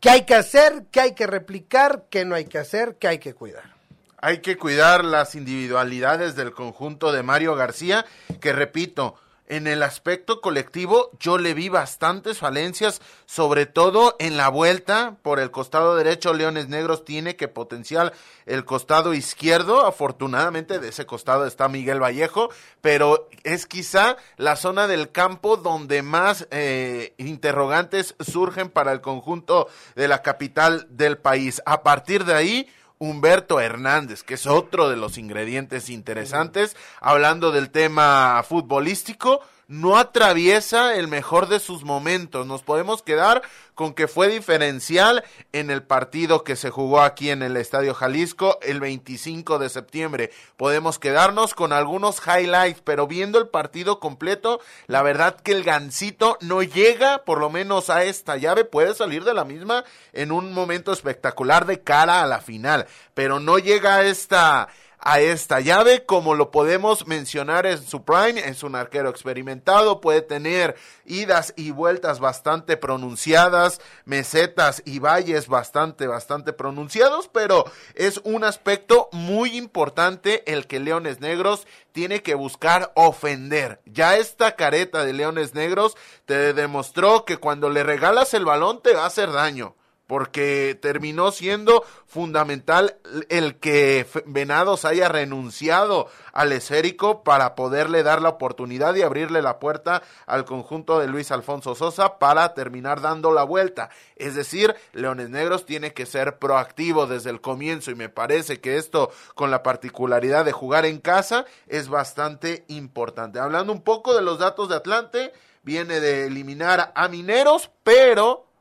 ¿Qué 0.00 0.10
hay 0.10 0.22
que 0.24 0.34
hacer? 0.34 0.86
¿Qué 0.90 1.00
hay 1.00 1.14
que 1.14 1.26
replicar? 1.26 2.04
¿Qué 2.10 2.24
no 2.24 2.34
hay 2.34 2.46
que 2.46 2.58
hacer? 2.58 2.96
¿Qué 2.96 3.08
hay 3.08 3.18
que 3.18 3.34
cuidar? 3.34 3.72
Hay 4.18 4.38
que 4.38 4.56
cuidar 4.56 5.04
las 5.04 5.34
individualidades 5.34 6.36
del 6.36 6.52
conjunto 6.52 7.12
de 7.12 7.22
Mario 7.22 7.54
García, 7.54 8.04
que 8.40 8.52
repito, 8.52 9.16
en 9.52 9.66
el 9.66 9.82
aspecto 9.82 10.40
colectivo 10.40 11.10
yo 11.20 11.36
le 11.36 11.52
vi 11.52 11.68
bastantes 11.68 12.38
falencias, 12.38 13.02
sobre 13.26 13.66
todo 13.66 14.16
en 14.18 14.38
la 14.38 14.48
vuelta 14.48 15.18
por 15.20 15.38
el 15.38 15.50
costado 15.50 15.94
derecho 15.94 16.32
Leones 16.32 16.68
Negros 16.68 17.04
tiene 17.04 17.36
que 17.36 17.48
potenciar 17.48 18.14
el 18.46 18.64
costado 18.64 19.12
izquierdo, 19.12 19.84
afortunadamente 19.84 20.78
de 20.78 20.88
ese 20.88 21.04
costado 21.04 21.44
está 21.44 21.68
Miguel 21.68 22.02
Vallejo, 22.02 22.48
pero 22.80 23.28
es 23.44 23.66
quizá 23.66 24.16
la 24.38 24.56
zona 24.56 24.86
del 24.86 25.12
campo 25.12 25.58
donde 25.58 26.00
más 26.00 26.48
eh, 26.50 27.12
interrogantes 27.18 28.14
surgen 28.20 28.70
para 28.70 28.92
el 28.92 29.02
conjunto 29.02 29.68
de 29.94 30.08
la 30.08 30.22
capital 30.22 30.86
del 30.88 31.18
país. 31.18 31.60
A 31.66 31.82
partir 31.82 32.24
de 32.24 32.32
ahí, 32.32 32.70
Humberto 33.02 33.58
Hernández, 33.58 34.22
que 34.22 34.34
es 34.34 34.46
otro 34.46 34.88
de 34.88 34.96
los 34.96 35.18
ingredientes 35.18 35.90
interesantes, 35.90 36.76
hablando 37.00 37.50
del 37.50 37.70
tema 37.70 38.40
futbolístico, 38.48 39.40
no 39.68 39.96
atraviesa 39.96 40.94
el 40.94 41.08
mejor 41.08 41.48
de 41.48 41.60
sus 41.60 41.84
momentos. 41.84 42.46
Nos 42.46 42.62
podemos 42.62 43.02
quedar 43.02 43.42
con 43.74 43.94
que 43.94 44.06
fue 44.06 44.28
diferencial 44.28 45.24
en 45.52 45.70
el 45.70 45.82
partido 45.82 46.44
que 46.44 46.56
se 46.56 46.70
jugó 46.70 47.00
aquí 47.00 47.30
en 47.30 47.42
el 47.42 47.56
Estadio 47.56 47.94
Jalisco 47.94 48.58
el 48.62 48.80
25 48.80 49.58
de 49.58 49.68
septiembre. 49.68 50.30
Podemos 50.56 50.98
quedarnos 50.98 51.54
con 51.54 51.72
algunos 51.72 52.20
highlights, 52.26 52.82
pero 52.82 53.06
viendo 53.06 53.38
el 53.38 53.48
partido 53.48 53.98
completo, 53.98 54.60
la 54.86 55.02
verdad 55.02 55.40
que 55.40 55.52
el 55.52 55.64
gancito 55.64 56.36
no 56.40 56.62
llega 56.62 57.24
por 57.24 57.40
lo 57.40 57.50
menos 57.50 57.90
a 57.90 58.04
esta 58.04 58.36
llave, 58.36 58.64
puede 58.64 58.94
salir 58.94 59.24
de 59.24 59.34
la 59.34 59.44
misma 59.44 59.84
en 60.12 60.32
un 60.32 60.52
momento 60.52 60.92
espectacular 60.92 61.66
de 61.66 61.80
cara 61.80 62.22
a 62.22 62.26
la 62.26 62.40
final, 62.40 62.86
pero 63.14 63.40
no 63.40 63.58
llega 63.58 63.96
a 63.96 64.02
esta 64.04 64.68
a 65.04 65.20
esta 65.20 65.58
llave, 65.58 66.06
como 66.06 66.36
lo 66.36 66.52
podemos 66.52 67.08
mencionar 67.08 67.66
en 67.66 67.82
su 67.82 68.04
prime, 68.04 68.40
es 68.48 68.62
un 68.62 68.76
arquero 68.76 69.08
experimentado, 69.08 70.00
puede 70.00 70.22
tener 70.22 70.76
idas 71.04 71.52
y 71.56 71.72
vueltas 71.72 72.20
bastante 72.20 72.76
pronunciadas, 72.76 73.80
mesetas 74.04 74.80
y 74.86 75.00
valles 75.00 75.48
bastante, 75.48 76.06
bastante 76.06 76.52
pronunciados, 76.52 77.28
pero 77.28 77.64
es 77.96 78.20
un 78.22 78.44
aspecto 78.44 79.08
muy 79.10 79.56
importante 79.56 80.44
el 80.52 80.68
que 80.68 80.78
Leones 80.78 81.20
Negros 81.20 81.66
tiene 81.90 82.22
que 82.22 82.36
buscar 82.36 82.92
ofender. 82.94 83.80
Ya 83.86 84.16
esta 84.16 84.54
careta 84.54 85.04
de 85.04 85.14
Leones 85.14 85.52
Negros 85.52 85.96
te 86.26 86.54
demostró 86.54 87.24
que 87.24 87.38
cuando 87.38 87.70
le 87.70 87.82
regalas 87.82 88.34
el 88.34 88.44
balón 88.44 88.80
te 88.82 88.94
va 88.94 89.02
a 89.02 89.06
hacer 89.06 89.32
daño 89.32 89.74
porque 90.12 90.78
terminó 90.78 91.32
siendo 91.32 91.86
fundamental 92.06 92.98
el 93.30 93.58
que 93.58 94.06
Venados 94.26 94.84
haya 94.84 95.08
renunciado 95.08 96.06
al 96.34 96.52
esférico 96.52 97.24
para 97.24 97.54
poderle 97.54 98.02
dar 98.02 98.20
la 98.20 98.28
oportunidad 98.28 98.94
y 98.94 99.00
abrirle 99.00 99.40
la 99.40 99.58
puerta 99.58 100.02
al 100.26 100.44
conjunto 100.44 100.98
de 100.98 101.06
Luis 101.06 101.30
Alfonso 101.30 101.74
Sosa 101.74 102.18
para 102.18 102.52
terminar 102.52 103.00
dando 103.00 103.32
la 103.32 103.44
vuelta. 103.44 103.88
Es 104.16 104.34
decir, 104.34 104.74
Leones 104.92 105.30
Negros 105.30 105.64
tiene 105.64 105.94
que 105.94 106.04
ser 106.04 106.38
proactivo 106.38 107.06
desde 107.06 107.30
el 107.30 107.40
comienzo 107.40 107.90
y 107.90 107.94
me 107.94 108.10
parece 108.10 108.60
que 108.60 108.76
esto 108.76 109.10
con 109.34 109.50
la 109.50 109.62
particularidad 109.62 110.44
de 110.44 110.52
jugar 110.52 110.84
en 110.84 110.98
casa 110.98 111.46
es 111.68 111.88
bastante 111.88 112.66
importante. 112.68 113.38
Hablando 113.38 113.72
un 113.72 113.80
poco 113.80 114.14
de 114.14 114.20
los 114.20 114.38
datos 114.38 114.68
de 114.68 114.76
Atlante, 114.76 115.32
viene 115.62 116.00
de 116.00 116.26
eliminar 116.26 116.92
a 116.94 117.08
Mineros, 117.08 117.70
pero 117.82 118.51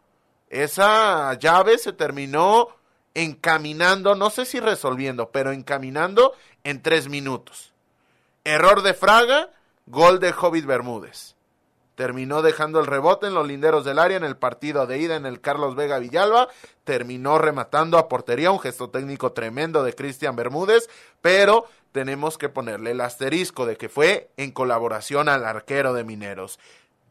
esa 0.52 1.34
llave 1.36 1.78
se 1.78 1.94
terminó 1.94 2.68
encaminando, 3.14 4.16
no 4.16 4.30
sé 4.30 4.46
si 4.46 4.60
resolviendo, 4.60 5.32
pero 5.32 5.52
encaminando 5.52 6.34
en 6.66 6.82
tres 6.82 7.08
minutos. 7.08 7.74
Error 8.44 8.82
de 8.82 8.94
Fraga, 8.94 9.50
gol 9.86 10.20
de 10.20 10.34
Hobbit 10.34 10.66
Bermúdez. 10.66 11.36
Terminó 11.96 12.42
dejando 12.42 12.80
el 12.80 12.88
rebote 12.88 13.28
en 13.28 13.34
los 13.34 13.48
linderos 13.48 13.86
del 13.86 14.00
área 14.00 14.18
en 14.18 14.24
el 14.24 14.36
partido 14.36 14.88
de 14.88 14.98
ida 14.98 15.16
en 15.16 15.26
el 15.26 15.40
Carlos 15.40 15.76
Vega 15.76 16.00
Villalba. 16.00 16.50
Terminó 16.84 17.38
rematando 17.38 17.98
a 17.98 18.10
portería, 18.10 18.52
un 18.52 18.60
gesto 18.60 18.90
técnico 18.90 19.32
tremendo 19.32 19.84
de 19.84 19.94
Cristian 19.94 20.36
Bermúdez, 20.36 20.90
pero 21.22 21.66
tenemos 21.92 22.38
que 22.38 22.50
ponerle 22.50 22.92
el 22.92 23.02
asterisco 23.02 23.66
de 23.66 23.78
que 23.78 23.88
fue 23.88 24.32
en 24.36 24.52
colaboración 24.52 25.30
al 25.30 25.46
arquero 25.46 25.94
de 25.94 26.04
Mineros. 26.04 26.60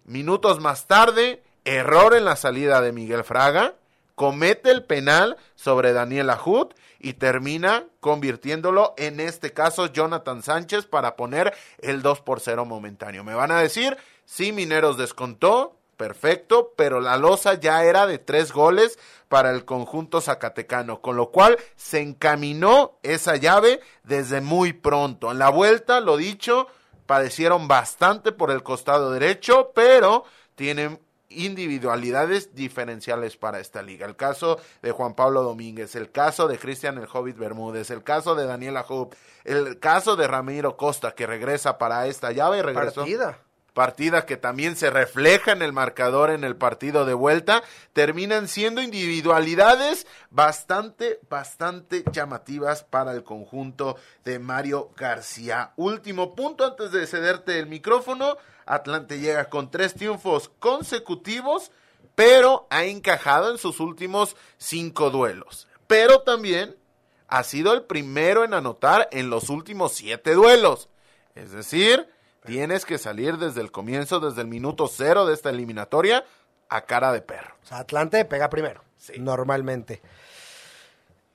Minutos 0.04 0.60
más 0.60 0.86
tarde, 0.86 1.42
error 1.76 2.14
en 2.14 2.24
la 2.24 2.36
salida 2.36 2.80
de 2.80 2.92
Miguel 2.92 3.22
Fraga, 3.24 3.74
comete 4.16 4.70
el 4.70 4.84
penal 4.84 5.36
sobre 5.54 5.92
Daniel 5.92 6.30
Ajut 6.30 6.74
y 6.98 7.14
termina 7.14 7.84
convirtiéndolo 8.00 8.94
en 8.98 9.20
este 9.20 9.52
caso 9.52 9.86
Jonathan 9.86 10.42
Sánchez 10.42 10.86
para 10.86 11.16
poner 11.16 11.54
el 11.78 12.02
2 12.02 12.20
por 12.22 12.40
0 12.40 12.64
momentáneo. 12.64 13.24
Me 13.24 13.34
van 13.34 13.52
a 13.52 13.60
decir, 13.60 13.96
sí, 14.24 14.52
Mineros 14.52 14.98
descontó, 14.98 15.76
perfecto, 15.96 16.72
pero 16.76 17.00
la 17.00 17.16
losa 17.16 17.54
ya 17.54 17.84
era 17.84 18.06
de 18.06 18.18
tres 18.18 18.52
goles 18.52 18.98
para 19.28 19.50
el 19.52 19.64
conjunto 19.64 20.20
zacatecano, 20.20 21.00
con 21.00 21.16
lo 21.16 21.30
cual 21.30 21.56
se 21.76 22.00
encaminó 22.00 22.98
esa 23.02 23.36
llave 23.36 23.80
desde 24.02 24.40
muy 24.40 24.72
pronto. 24.72 25.30
En 25.30 25.38
la 25.38 25.50
vuelta, 25.50 26.00
lo 26.00 26.16
dicho, 26.16 26.66
padecieron 27.06 27.68
bastante 27.68 28.32
por 28.32 28.50
el 28.50 28.62
costado 28.62 29.12
derecho, 29.12 29.70
pero 29.74 30.24
tienen 30.56 31.00
individualidades 31.30 32.54
diferenciales 32.54 33.36
para 33.36 33.60
esta 33.60 33.82
liga. 33.82 34.06
El 34.06 34.16
caso 34.16 34.60
de 34.82 34.90
Juan 34.90 35.14
Pablo 35.14 35.42
Domínguez, 35.42 35.94
el 35.96 36.10
caso 36.10 36.48
de 36.48 36.58
Cristian 36.58 36.98
el 36.98 37.08
Hobbit 37.10 37.38
Bermúdez, 37.38 37.90
el 37.90 38.02
caso 38.02 38.34
de 38.34 38.46
Daniela 38.46 38.84
Hope, 38.86 39.16
el 39.44 39.78
caso 39.78 40.16
de 40.16 40.26
Ramiro 40.26 40.76
Costa 40.76 41.14
que 41.14 41.26
regresa 41.26 41.78
para 41.78 42.06
esta 42.06 42.32
llave 42.32 42.58
y 42.58 42.62
regresó. 42.62 43.02
Partida. 43.02 43.38
Partida 43.72 44.26
que 44.26 44.36
también 44.36 44.76
se 44.76 44.90
refleja 44.90 45.52
en 45.52 45.62
el 45.62 45.72
marcador 45.72 46.30
en 46.30 46.44
el 46.44 46.56
partido 46.56 47.04
de 47.04 47.14
vuelta, 47.14 47.62
terminan 47.92 48.48
siendo 48.48 48.82
individualidades 48.82 50.06
bastante, 50.30 51.20
bastante 51.28 52.04
llamativas 52.12 52.84
para 52.84 53.12
el 53.12 53.22
conjunto 53.22 53.96
de 54.24 54.38
Mario 54.38 54.90
García. 54.96 55.72
Último 55.76 56.34
punto 56.34 56.66
antes 56.66 56.92
de 56.92 57.06
cederte 57.06 57.58
el 57.58 57.66
micrófono, 57.66 58.36
Atlante 58.66 59.18
llega 59.18 59.48
con 59.48 59.70
tres 59.70 59.94
triunfos 59.94 60.50
consecutivos, 60.58 61.72
pero 62.14 62.66
ha 62.70 62.84
encajado 62.84 63.50
en 63.50 63.58
sus 63.58 63.80
últimos 63.80 64.36
cinco 64.58 65.10
duelos. 65.10 65.68
Pero 65.86 66.20
también 66.22 66.76
ha 67.28 67.44
sido 67.44 67.72
el 67.72 67.82
primero 67.82 68.44
en 68.44 68.54
anotar 68.54 69.08
en 69.12 69.30
los 69.30 69.48
últimos 69.48 69.92
siete 69.92 70.34
duelos. 70.34 70.88
Es 71.34 71.52
decir, 71.52 72.08
tienes 72.44 72.84
que 72.84 72.98
salir 72.98 73.36
desde 73.38 73.60
el 73.60 73.70
comienzo, 73.70 74.20
desde 74.20 74.42
el 74.42 74.48
minuto 74.48 74.88
cero 74.88 75.26
de 75.26 75.34
esta 75.34 75.50
eliminatoria, 75.50 76.24
a 76.68 76.82
cara 76.82 77.12
de 77.12 77.22
perro. 77.22 77.54
O 77.62 77.66
sea, 77.66 77.78
Atlante 77.78 78.24
pega 78.24 78.48
primero, 78.48 78.82
normalmente. 79.18 80.00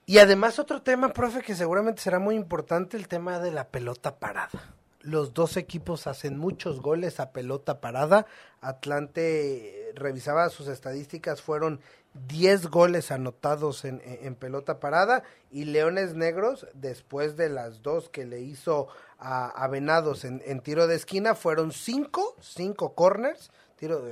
Y 0.06 0.20
además 0.20 0.60
otro 0.60 0.82
tema, 0.82 1.10
profe, 1.10 1.42
que 1.42 1.56
seguramente 1.56 2.02
será 2.02 2.20
muy 2.20 2.36
importante, 2.36 2.96
el 2.96 3.08
tema 3.08 3.40
de 3.40 3.52
la 3.52 3.70
pelota 3.70 4.18
parada. 4.18 4.76
Los 5.02 5.34
dos 5.34 5.58
equipos 5.58 6.08
hacen 6.08 6.38
muchos 6.38 6.82
goles 6.82 7.20
a 7.20 7.32
pelota 7.32 7.80
parada. 7.80 8.26
Atlante 8.62 9.92
revisaba 9.96 10.50
sus 10.50 10.68
estadísticas, 10.68 11.42
fueron 11.42 11.82
10 12.28 12.68
goles 12.68 13.12
anotados 13.12 13.86
en, 13.86 14.00
pelota 14.36 14.80
parada 14.80 15.24
y 15.52 15.66
Leones 15.66 16.16
Negros, 16.16 16.68
después 16.74 17.36
de 17.36 17.50
las 17.50 17.82
dos 17.82 18.10
que 18.10 18.26
le 18.26 18.42
hizo 18.42 18.88
a, 19.20 19.68
Venados 19.68 20.26
en, 20.26 20.60
tiro 20.62 20.88
de 20.88 20.96
esquina, 20.96 21.36
fueron 21.36 21.72
5, 21.72 22.38
5 22.40 22.96
corners, 22.96 23.52
tiro 23.76 24.04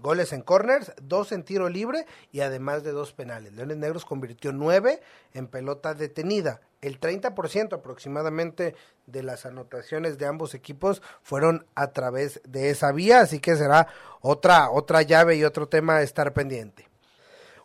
goles 0.00 0.32
en 0.32 0.42
corners, 0.42 0.92
dos 1.00 1.32
en 1.32 1.44
tiro 1.44 1.68
libre 1.68 2.06
y 2.32 2.40
además 2.40 2.82
de 2.82 2.92
dos 2.92 3.12
penales. 3.12 3.52
Leones 3.52 3.76
Negros 3.76 4.04
convirtió 4.04 4.52
9 4.52 5.00
en 5.32 5.46
pelota 5.46 5.94
detenida 5.94 6.60
el 6.84 7.00
30% 7.00 7.72
aproximadamente 7.72 8.74
de 9.06 9.22
las 9.22 9.46
anotaciones 9.46 10.18
de 10.18 10.26
ambos 10.26 10.54
equipos 10.54 11.02
fueron 11.22 11.66
a 11.74 11.92
través 11.92 12.40
de 12.46 12.70
esa 12.70 12.92
vía, 12.92 13.20
así 13.20 13.40
que 13.40 13.56
será 13.56 13.88
otra, 14.20 14.70
otra 14.70 15.02
llave 15.02 15.36
y 15.36 15.44
otro 15.44 15.66
tema 15.66 15.96
a 15.96 16.02
estar 16.02 16.32
pendiente. 16.34 16.88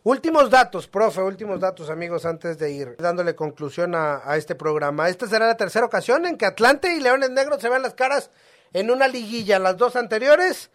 Últimos 0.02 0.48
datos, 0.48 0.86
profe, 0.86 1.20
últimos 1.20 1.60
datos, 1.60 1.90
amigos, 1.90 2.24
antes 2.24 2.58
de 2.58 2.70
ir 2.70 2.96
dándole 2.98 3.34
conclusión 3.34 3.94
a, 3.94 4.34
este 4.34 4.54
programa. 4.54 5.10
Esta 5.10 5.26
será 5.26 5.46
la 5.46 5.58
tercera 5.58 5.84
ocasión 5.84 6.24
en 6.24 6.38
que 6.38 6.46
Atlante 6.46 6.94
y 6.94 7.00
Leones 7.00 7.28
Negros 7.28 7.60
se 7.60 7.68
vean 7.68 7.82
las 7.82 7.92
caras 7.92 8.30
en 8.72 8.90
una 8.90 9.08
liguilla. 9.08 9.58
Las 9.58 9.76
dos 9.76 9.96
anteriores, 9.96 10.70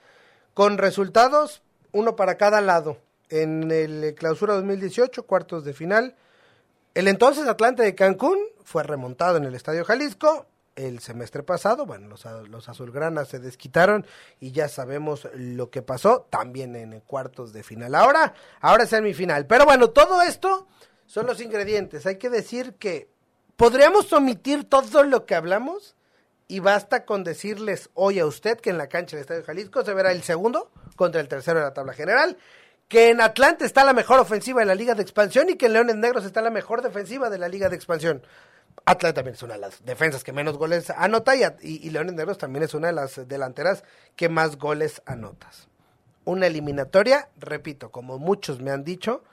con 0.54 0.78
resultados, 0.78 1.64
uno 1.92 2.16
para 2.16 2.36
cada 2.36 2.62
lado. 2.62 2.98
En 3.30 3.72
el 3.72 4.14
clausura 4.14 4.54
2018, 4.54 5.26
cuartos 5.26 5.66
de 5.66 5.74
final, 5.74 6.16
el 6.94 7.08
entonces 7.08 7.48
Atlante 7.48 7.82
de 7.82 7.96
Cancún 7.96 8.38
fue 8.64 8.84
remontado 8.84 9.38
en 9.38 9.46
el 9.46 9.56
Estadio 9.56 9.86
Jalisco 9.86 10.46
el 10.76 11.00
semestre 11.00 11.44
pasado. 11.44 11.86
Bueno, 11.86 12.08
los, 12.08 12.26
los 12.50 12.70
azulgranas 12.70 13.28
se 13.28 13.40
desquitaron 13.40 14.06
y 14.40 14.52
ya 14.52 14.68
sabemos 14.68 15.28
lo 15.34 15.70
que 15.70 15.82
pasó 15.82 16.28
también 16.30 16.76
en 16.76 17.00
cuartos 17.02 17.54
de 17.54 17.64
final. 17.64 17.96
Ahora, 17.96 18.34
ahora 18.62 18.84
es 18.84 18.90
semifinal. 18.90 19.46
Pero 19.46 19.66
bueno, 19.66 19.90
todo 19.90 20.22
esto 20.22 20.68
son 21.06 21.26
los 21.28 21.42
ingredientes. 21.42 22.06
Hay 22.06 22.18
que 22.18 22.30
decir 22.30 22.74
que 22.76 23.10
podríamos 23.56 24.12
omitir 24.14 24.64
todo 24.70 25.04
lo 25.04 25.26
que 25.26 25.36
hablamos 25.36 25.96
y 26.48 26.60
basta 26.60 27.06
con 27.06 27.24
decirles 27.24 27.90
hoy 27.94 28.20
a 28.20 28.26
usted 28.26 28.60
que 28.60 28.70
en 28.70 28.78
la 28.78 28.88
cancha 28.88 29.16
del 29.16 29.22
Estadio 29.22 29.44
Jalisco 29.44 29.84
se 29.84 29.94
verá 29.94 30.12
el 30.12 30.24
segundo 30.24 30.72
contra 30.96 31.22
el 31.22 31.28
tercero 31.28 31.60
de 31.60 31.66
la 31.66 31.74
tabla 31.74 31.94
general 31.94 32.38
que 32.88 33.10
en 33.10 33.22
Atlante 33.22 33.66
está 33.66 33.84
la 33.84 33.94
mejor 33.94 34.20
ofensiva 34.20 34.60
de 34.60 34.68
la 34.68 34.76
Liga 34.76 34.94
de 34.94 35.02
Expansión 35.02 35.50
y 35.50 35.56
que 35.56 35.66
en 35.68 35.74
Leones 35.74 35.96
Negros 35.96 36.26
está 36.26 36.42
la 36.42 36.52
mejor 36.52 36.82
defensiva 36.82 37.30
de 37.30 37.40
la 37.40 37.48
Liga 37.48 37.70
de 37.70 37.76
Expansión. 37.76 38.22
Atlante 38.86 39.16
también 39.16 39.36
es 39.36 39.42
una 39.42 39.56
de 39.56 39.60
las 39.60 39.84
defensas 39.84 40.24
que 40.24 40.32
menos 40.32 40.58
goles 40.58 40.92
anota 40.92 41.36
y, 41.36 41.44
y, 41.62 41.90
Negros 41.90 42.38
también 42.38 42.64
es 42.64 42.74
una 42.76 42.88
de 42.88 42.94
las 42.94 43.28
delanteras 43.28 43.84
que 44.16 44.30
más 44.30 44.58
goles 44.58 45.02
anotas. 45.06 45.68
Una 46.24 46.48
eliminatoria, 46.48 47.30
repito, 47.38 47.90
como 47.90 48.20
muchos 48.20 48.62
me 48.62 48.72
han 48.72 48.84
dicho, 48.84 49.24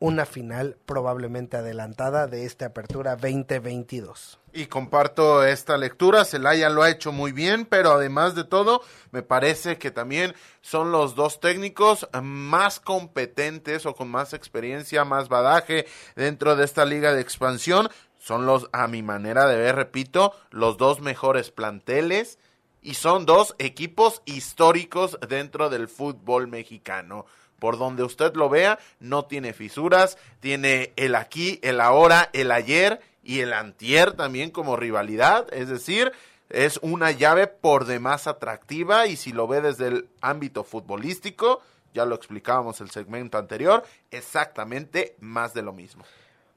una 0.00 0.26
final 0.26 0.76
probablemente 0.86 1.56
adelantada 1.56 2.26
de 2.26 2.46
esta 2.46 2.66
apertura 2.66 3.16
2022. 3.16 4.38
Y 4.52 4.66
comparto 4.66 5.44
esta 5.44 5.76
lectura, 5.76 6.24
Celaya 6.24 6.70
lo 6.70 6.82
ha 6.82 6.90
hecho 6.90 7.12
muy 7.12 7.32
bien, 7.32 7.66
pero 7.66 7.92
además 7.92 8.34
de 8.34 8.44
todo, 8.44 8.82
me 9.10 9.22
parece 9.22 9.76
que 9.76 9.90
también 9.90 10.34
son 10.62 10.90
los 10.90 11.14
dos 11.14 11.40
técnicos 11.40 12.08
más 12.22 12.80
competentes 12.80 13.86
o 13.86 13.94
con 13.94 14.08
más 14.08 14.32
experiencia, 14.32 15.04
más 15.04 15.28
badaje 15.28 15.86
dentro 16.16 16.56
de 16.56 16.64
esta 16.64 16.84
liga 16.84 17.12
de 17.12 17.20
expansión. 17.20 17.88
Son 18.18 18.46
los, 18.46 18.68
a 18.72 18.88
mi 18.88 19.02
manera 19.02 19.46
de 19.46 19.56
ver, 19.56 19.76
repito, 19.76 20.34
los 20.50 20.76
dos 20.76 21.00
mejores 21.00 21.50
planteles 21.50 22.38
y 22.82 22.94
son 22.94 23.26
dos 23.26 23.54
equipos 23.58 24.22
históricos 24.24 25.18
dentro 25.28 25.70
del 25.70 25.88
fútbol 25.88 26.48
mexicano 26.48 27.26
por 27.58 27.78
donde 27.78 28.02
usted 28.02 28.34
lo 28.34 28.48
vea, 28.48 28.78
no 29.00 29.24
tiene 29.24 29.52
fisuras, 29.52 30.16
tiene 30.40 30.92
el 30.96 31.14
aquí, 31.14 31.58
el 31.62 31.80
ahora, 31.80 32.30
el 32.32 32.50
ayer 32.50 33.00
y 33.22 33.40
el 33.40 33.52
antier 33.52 34.12
también 34.12 34.50
como 34.50 34.76
rivalidad, 34.76 35.52
es 35.52 35.68
decir, 35.68 36.12
es 36.50 36.78
una 36.82 37.10
llave 37.10 37.46
por 37.46 37.84
demás 37.84 38.26
atractiva 38.26 39.06
y 39.06 39.16
si 39.16 39.32
lo 39.32 39.46
ve 39.46 39.60
desde 39.60 39.88
el 39.88 40.08
ámbito 40.20 40.64
futbolístico, 40.64 41.60
ya 41.92 42.04
lo 42.04 42.14
explicábamos 42.14 42.80
el 42.80 42.90
segmento 42.90 43.38
anterior, 43.38 43.84
exactamente 44.10 45.16
más 45.20 45.52
de 45.52 45.62
lo 45.62 45.72
mismo. 45.72 46.04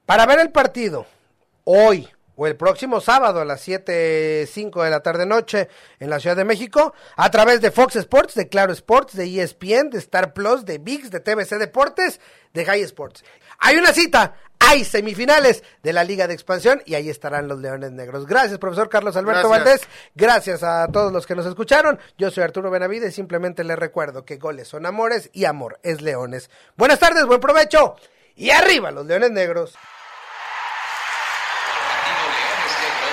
Para 0.06 0.24
ver 0.24 0.38
el 0.40 0.50
partido, 0.50 1.06
hoy 1.64 2.08
o 2.34 2.46
el 2.46 2.56
próximo 2.56 3.00
sábado 3.00 3.40
a 3.40 3.44
las 3.44 3.66
7.05 3.66 4.82
de 4.82 4.90
la 4.90 5.00
tarde 5.00 5.26
noche 5.26 5.68
en 6.00 6.10
la 6.10 6.18
Ciudad 6.18 6.36
de 6.36 6.44
México, 6.44 6.94
a 7.16 7.30
través 7.30 7.60
de 7.60 7.70
Fox 7.70 7.96
Sports, 7.96 8.34
de 8.34 8.48
Claro 8.48 8.72
Sports, 8.72 9.14
de 9.14 9.42
ESPN, 9.42 9.90
de 9.90 9.98
Star 9.98 10.32
Plus, 10.32 10.64
de 10.64 10.78
VIX, 10.78 11.10
de 11.10 11.20
TVC 11.20 11.58
Deportes, 11.58 12.20
de 12.54 12.64
High 12.64 12.82
Sports. 12.82 13.22
Hay 13.58 13.76
una 13.76 13.92
cita, 13.92 14.34
hay 14.58 14.84
semifinales 14.84 15.62
de 15.82 15.92
la 15.92 16.04
Liga 16.04 16.26
de 16.26 16.34
Expansión 16.34 16.82
y 16.86 16.94
ahí 16.94 17.10
estarán 17.10 17.48
los 17.48 17.60
Leones 17.60 17.92
Negros. 17.92 18.26
Gracias, 18.26 18.58
profesor 18.58 18.88
Carlos 18.88 19.16
Alberto 19.16 19.48
Gracias. 19.48 19.64
Valdés. 19.64 19.88
Gracias 20.14 20.62
a 20.62 20.88
todos 20.88 21.12
los 21.12 21.26
que 21.26 21.34
nos 21.34 21.46
escucharon. 21.46 21.98
Yo 22.16 22.30
soy 22.30 22.44
Arturo 22.44 22.70
Benavides 22.70 23.10
y 23.10 23.16
simplemente 23.16 23.62
les 23.62 23.78
recuerdo 23.78 24.24
que 24.24 24.38
goles 24.38 24.68
son 24.68 24.86
amores 24.86 25.30
y 25.32 25.44
amor 25.44 25.78
es 25.82 26.00
leones. 26.00 26.50
Buenas 26.76 26.98
tardes, 26.98 27.26
buen 27.26 27.40
provecho 27.40 27.96
y 28.34 28.50
arriba 28.50 28.90
los 28.90 29.06
Leones 29.06 29.30
Negros. 29.30 29.74